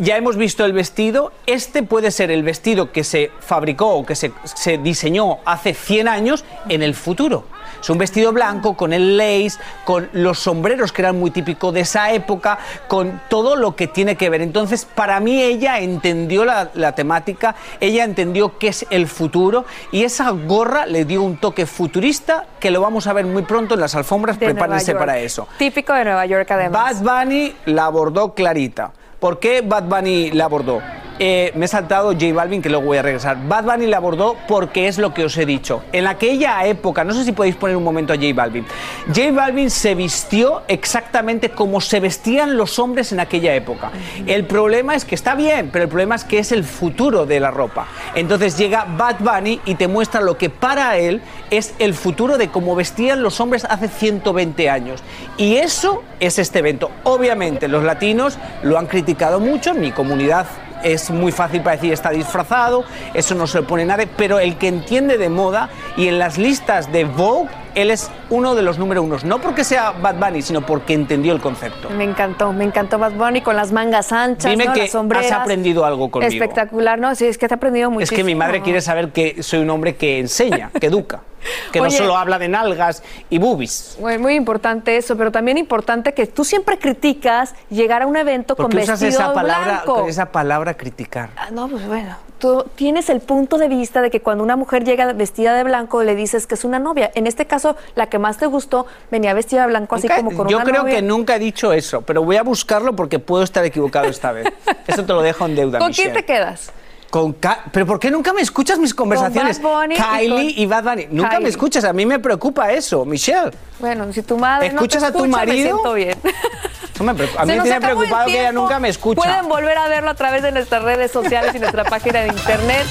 Ya 0.00 0.16
hemos 0.16 0.36
visto 0.36 0.64
el 0.64 0.72
vestido, 0.72 1.32
este 1.46 1.82
puede 1.82 2.12
ser 2.12 2.30
el 2.30 2.44
vestido 2.44 2.92
que 2.92 3.02
se 3.02 3.32
fabricó 3.40 3.94
o 3.94 4.06
que 4.06 4.14
se, 4.14 4.30
se 4.44 4.78
diseñó 4.78 5.38
hace 5.44 5.74
100 5.74 6.06
años 6.06 6.44
en 6.68 6.84
el 6.84 6.94
futuro. 6.94 7.46
Es 7.82 7.90
un 7.90 7.98
vestido 7.98 8.32
blanco 8.32 8.76
con 8.76 8.92
el 8.92 9.16
lace, 9.16 9.58
con 9.84 10.08
los 10.12 10.38
sombreros 10.38 10.92
que 10.92 11.02
eran 11.02 11.18
muy 11.18 11.32
típicos 11.32 11.74
de 11.74 11.80
esa 11.80 12.12
época, 12.12 12.60
con 12.86 13.20
todo 13.28 13.56
lo 13.56 13.74
que 13.74 13.88
tiene 13.88 14.14
que 14.16 14.30
ver. 14.30 14.40
Entonces, 14.40 14.84
para 14.84 15.18
mí 15.18 15.42
ella 15.42 15.80
entendió 15.80 16.44
la, 16.44 16.70
la 16.74 16.94
temática, 16.94 17.56
ella 17.80 18.04
entendió 18.04 18.56
qué 18.56 18.68
es 18.68 18.86
el 18.90 19.08
futuro 19.08 19.64
y 19.90 20.04
esa 20.04 20.30
gorra 20.30 20.86
le 20.86 21.06
dio 21.06 21.22
un 21.22 21.38
toque 21.38 21.66
futurista 21.66 22.46
que 22.60 22.70
lo 22.70 22.80
vamos 22.80 23.08
a 23.08 23.12
ver 23.12 23.26
muy 23.26 23.42
pronto 23.42 23.74
en 23.74 23.80
las 23.80 23.96
alfombras. 23.96 24.38
De 24.38 24.46
Prepárense 24.46 24.94
para 24.94 25.18
eso. 25.18 25.48
Típico 25.58 25.92
de 25.92 26.04
Nueva 26.04 26.24
York, 26.26 26.48
además. 26.52 27.02
Bad 27.02 27.24
Bunny 27.24 27.52
la 27.66 27.86
abordó 27.86 28.32
clarita. 28.34 28.92
¿Por 29.20 29.40
qué 29.40 29.62
Bad 29.62 29.84
Bunny 29.84 30.30
la 30.30 30.44
abordó? 30.44 30.80
Eh, 31.20 31.52
me 31.56 31.64
he 31.64 31.68
saltado 31.68 32.12
J 32.12 32.32
Balvin, 32.32 32.62
que 32.62 32.68
luego 32.68 32.86
voy 32.86 32.98
a 32.98 33.02
regresar. 33.02 33.36
Bad 33.48 33.64
Bunny 33.64 33.86
la 33.86 33.96
abordó 33.96 34.36
porque 34.46 34.86
es 34.86 34.98
lo 34.98 35.12
que 35.12 35.24
os 35.24 35.36
he 35.36 35.46
dicho. 35.46 35.82
En 35.92 36.06
aquella 36.06 36.64
época, 36.66 37.02
no 37.02 37.12
sé 37.12 37.24
si 37.24 37.32
podéis 37.32 37.56
poner 37.56 37.76
un 37.76 37.82
momento 37.82 38.12
a 38.12 38.16
J 38.16 38.28
Balvin. 38.34 38.64
J 39.08 39.32
Balvin 39.32 39.68
se 39.68 39.96
vistió 39.96 40.62
exactamente 40.68 41.50
como 41.50 41.80
se 41.80 41.98
vestían 41.98 42.56
los 42.56 42.78
hombres 42.78 43.10
en 43.10 43.18
aquella 43.18 43.54
época. 43.54 43.90
El 44.26 44.44
problema 44.44 44.94
es 44.94 45.04
que 45.04 45.16
está 45.16 45.34
bien, 45.34 45.70
pero 45.72 45.84
el 45.84 45.88
problema 45.88 46.14
es 46.14 46.24
que 46.24 46.38
es 46.38 46.52
el 46.52 46.62
futuro 46.62 47.26
de 47.26 47.40
la 47.40 47.50
ropa. 47.50 47.88
Entonces 48.14 48.56
llega 48.56 48.86
Bad 48.96 49.16
Bunny 49.18 49.60
y 49.64 49.74
te 49.74 49.88
muestra 49.88 50.20
lo 50.20 50.38
que 50.38 50.50
para 50.50 50.98
él 50.98 51.20
es 51.50 51.74
el 51.80 51.94
futuro 51.94 52.38
de 52.38 52.48
cómo 52.48 52.76
vestían 52.76 53.22
los 53.22 53.40
hombres 53.40 53.64
hace 53.64 53.88
120 53.88 54.70
años. 54.70 55.02
Y 55.36 55.56
eso 55.56 56.04
es 56.20 56.38
este 56.38 56.60
evento. 56.60 56.90
Obviamente 57.02 57.66
los 57.66 57.82
latinos 57.82 58.38
lo 58.62 58.78
han 58.78 58.86
criticado 58.86 59.40
mucho, 59.40 59.74
mi 59.74 59.90
comunidad 59.90 60.46
es 60.82 61.10
muy 61.10 61.32
fácil 61.32 61.62
para 61.62 61.76
decir 61.76 61.92
está 61.92 62.10
disfrazado, 62.10 62.84
eso 63.14 63.34
no 63.34 63.46
se 63.46 63.60
le 63.60 63.66
pone 63.66 63.84
nadie, 63.84 64.06
pero 64.06 64.38
el 64.38 64.56
que 64.56 64.68
entiende 64.68 65.18
de 65.18 65.28
moda 65.28 65.70
y 65.96 66.08
en 66.08 66.18
las 66.18 66.38
listas 66.38 66.92
de 66.92 67.04
Vogue, 67.04 67.48
él 67.82 67.90
es 67.90 68.10
uno 68.30 68.54
de 68.54 68.62
los 68.62 68.78
número 68.78 69.02
unos, 69.02 69.24
no 69.24 69.40
porque 69.40 69.64
sea 69.64 69.90
Bad 69.92 70.16
Bunny, 70.16 70.42
sino 70.42 70.60
porque 70.64 70.94
entendió 70.94 71.32
el 71.32 71.40
concepto. 71.40 71.88
Me 71.90 72.04
encantó, 72.04 72.52
me 72.52 72.64
encantó 72.64 72.98
Bad 72.98 73.12
Bunny 73.12 73.40
con 73.40 73.56
las 73.56 73.72
mangas 73.72 74.12
anchas, 74.12 74.50
Dime 74.50 74.66
¿no? 74.66 74.72
que 74.72 74.80
las 74.82 74.90
sombreras. 74.90 75.26
has 75.32 75.38
aprendido 75.40 75.84
algo 75.84 76.10
conmigo. 76.10 76.32
Espectacular, 76.32 76.98
¿no? 76.98 77.14
Sí, 77.14 77.26
es 77.26 77.38
que 77.38 77.48
te 77.48 77.54
he 77.54 77.56
aprendido 77.56 77.88
Es 77.88 77.92
muchísimo. 77.94 78.16
que 78.16 78.24
mi 78.24 78.34
madre 78.34 78.62
quiere 78.62 78.80
saber 78.80 79.10
que 79.12 79.42
soy 79.42 79.60
un 79.60 79.70
hombre 79.70 79.96
que 79.96 80.18
enseña, 80.18 80.70
que 80.78 80.86
educa, 80.86 81.20
que 81.72 81.80
no 81.80 81.90
solo 81.90 82.16
habla 82.16 82.38
de 82.38 82.48
nalgas 82.48 83.02
y 83.30 83.38
boobies. 83.38 83.96
Muy, 84.00 84.18
muy 84.18 84.34
importante 84.34 84.96
eso, 84.96 85.16
pero 85.16 85.30
también 85.32 85.58
importante 85.58 86.14
que 86.14 86.26
tú 86.26 86.44
siempre 86.44 86.78
criticas 86.78 87.54
llegar 87.70 88.02
a 88.02 88.06
un 88.06 88.16
evento 88.16 88.56
¿Por 88.56 88.64
con 88.66 88.70
qué 88.72 88.82
usas 88.84 89.00
vestido 89.00 89.22
esa 89.22 89.32
palabra, 89.34 89.72
blanco. 89.72 89.94
con 90.00 90.08
esa 90.08 90.26
palabra 90.32 90.74
criticar? 90.74 91.30
Ah, 91.36 91.48
No, 91.52 91.68
pues 91.68 91.86
bueno, 91.86 92.16
tú 92.38 92.64
tienes 92.76 93.10
el 93.10 93.20
punto 93.20 93.58
de 93.58 93.68
vista 93.68 94.00
de 94.02 94.10
que 94.10 94.20
cuando 94.20 94.44
una 94.44 94.56
mujer 94.56 94.84
llega 94.84 95.12
vestida 95.12 95.54
de 95.54 95.64
blanco 95.64 96.02
le 96.02 96.14
dices 96.14 96.46
que 96.46 96.54
es 96.54 96.64
una 96.64 96.78
novia. 96.78 97.10
En 97.14 97.26
este 97.26 97.46
caso, 97.46 97.76
la 97.94 98.06
que 98.08 98.18
más 98.18 98.38
te 98.38 98.46
gustó 98.46 98.86
venía 99.10 99.34
vestida 99.34 99.62
de 99.62 99.68
blanco 99.68 99.96
así 99.96 100.06
Nunca- 100.08 100.16
como 100.22 100.36
con 100.36 100.48
Yo 100.48 100.56
una 100.58 100.64
creo 100.64 100.82
novia. 100.82 100.96
que 100.96 101.02
nunca 101.02 101.36
he 101.36 101.38
dicho 101.38 101.72
eso, 101.72 102.02
pero 102.02 102.22
voy 102.22 102.36
a 102.36 102.42
buscarlo 102.42 102.94
porque 102.94 103.18
puedo 103.18 103.42
estar 103.42 103.64
equivocado 103.64 104.06
esta 104.08 104.32
vez. 104.32 104.46
Eso 104.86 105.04
te 105.04 105.12
lo 105.12 105.20
dejo 105.22 105.44
en 105.46 105.54
deuda, 105.56 105.78
¿Con 105.78 105.88
Michelle. 105.88 106.12
quién 106.12 106.24
te 106.24 106.32
quedas? 106.32 106.72
Con 107.10 107.32
Ka- 107.32 107.64
¿Pero 107.72 107.86
por 107.86 107.98
qué 107.98 108.10
nunca 108.10 108.32
me 108.34 108.42
escuchas 108.42 108.78
mis 108.78 108.94
conversaciones? 108.94 109.60
Bad 109.62 109.72
Bunny 109.82 109.94
y 109.94 109.98
Kylie 109.98 110.50
y, 110.56 110.66
con- 110.66 110.68
Bad 110.70 110.84
Bunny. 110.84 111.06
Nunca 111.10 111.30
Kylie. 111.30 111.42
me 111.44 111.48
escuchas, 111.48 111.84
a 111.84 111.92
mí 111.92 112.04
me 112.06 112.18
preocupa 112.18 112.70
eso, 112.72 113.04
Michelle. 113.04 113.50
Bueno, 113.80 114.12
si 114.12 114.22
tu 114.22 114.36
madre 114.38 114.68
¿Escuchas 114.68 115.02
no 115.02 115.08
te 115.08 115.14
a 115.14 115.18
tu 115.18 115.24
escucha, 115.24 115.40
me 115.40 115.46
marido? 115.46 115.64
siento 115.78 115.94
bien. 115.94 116.18
No 116.98 117.04
me 117.04 117.14
preocupa. 117.14 117.42
A 117.42 117.46
mí 117.46 117.52
me 117.54 117.62
tiene 117.62 117.76
el 117.76 117.82
preocupado 117.82 118.26
que 118.26 118.40
ella 118.40 118.52
nunca 118.52 118.78
me 118.80 118.88
escucha. 118.88 119.20
Pueden 119.20 119.48
volver 119.48 119.78
a 119.78 119.88
verlo 119.88 120.10
a 120.10 120.14
través 120.14 120.42
de 120.42 120.52
nuestras 120.52 120.82
redes 120.82 121.10
sociales 121.10 121.54
y 121.54 121.58
nuestra 121.58 121.84
página 121.84 122.20
de 122.20 122.28
internet. 122.28 122.84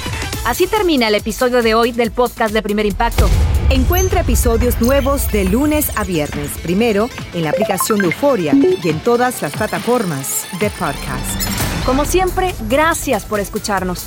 Así 0.46 0.66
termina 0.66 1.08
el 1.08 1.14
episodio 1.14 1.62
de 1.62 1.74
hoy 1.74 1.92
del 1.92 2.10
podcast 2.10 2.54
de 2.54 2.62
Primer 2.62 2.86
Impacto. 2.86 3.28
Encuentra 3.70 4.22
episodios 4.22 4.80
nuevos 4.80 5.30
de 5.30 5.44
lunes 5.44 5.90
a 5.96 6.04
viernes, 6.04 6.52
primero 6.62 7.10
en 7.34 7.44
la 7.44 7.50
aplicación 7.50 7.98
de 7.98 8.06
Euforia 8.06 8.54
y 8.54 8.88
en 8.88 9.00
todas 9.00 9.42
las 9.42 9.52
plataformas 9.52 10.46
de 10.58 10.70
podcast. 10.70 11.42
Como 11.84 12.06
siempre, 12.06 12.54
gracias 12.68 13.26
por 13.26 13.40
escucharnos. 13.40 14.06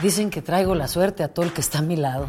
Dicen 0.00 0.30
que 0.30 0.42
traigo 0.42 0.74
la 0.74 0.88
suerte 0.88 1.22
a 1.22 1.28
todo 1.28 1.44
el 1.44 1.52
que 1.52 1.60
está 1.60 1.78
a 1.78 1.82
mi 1.82 1.96
lado. 1.96 2.28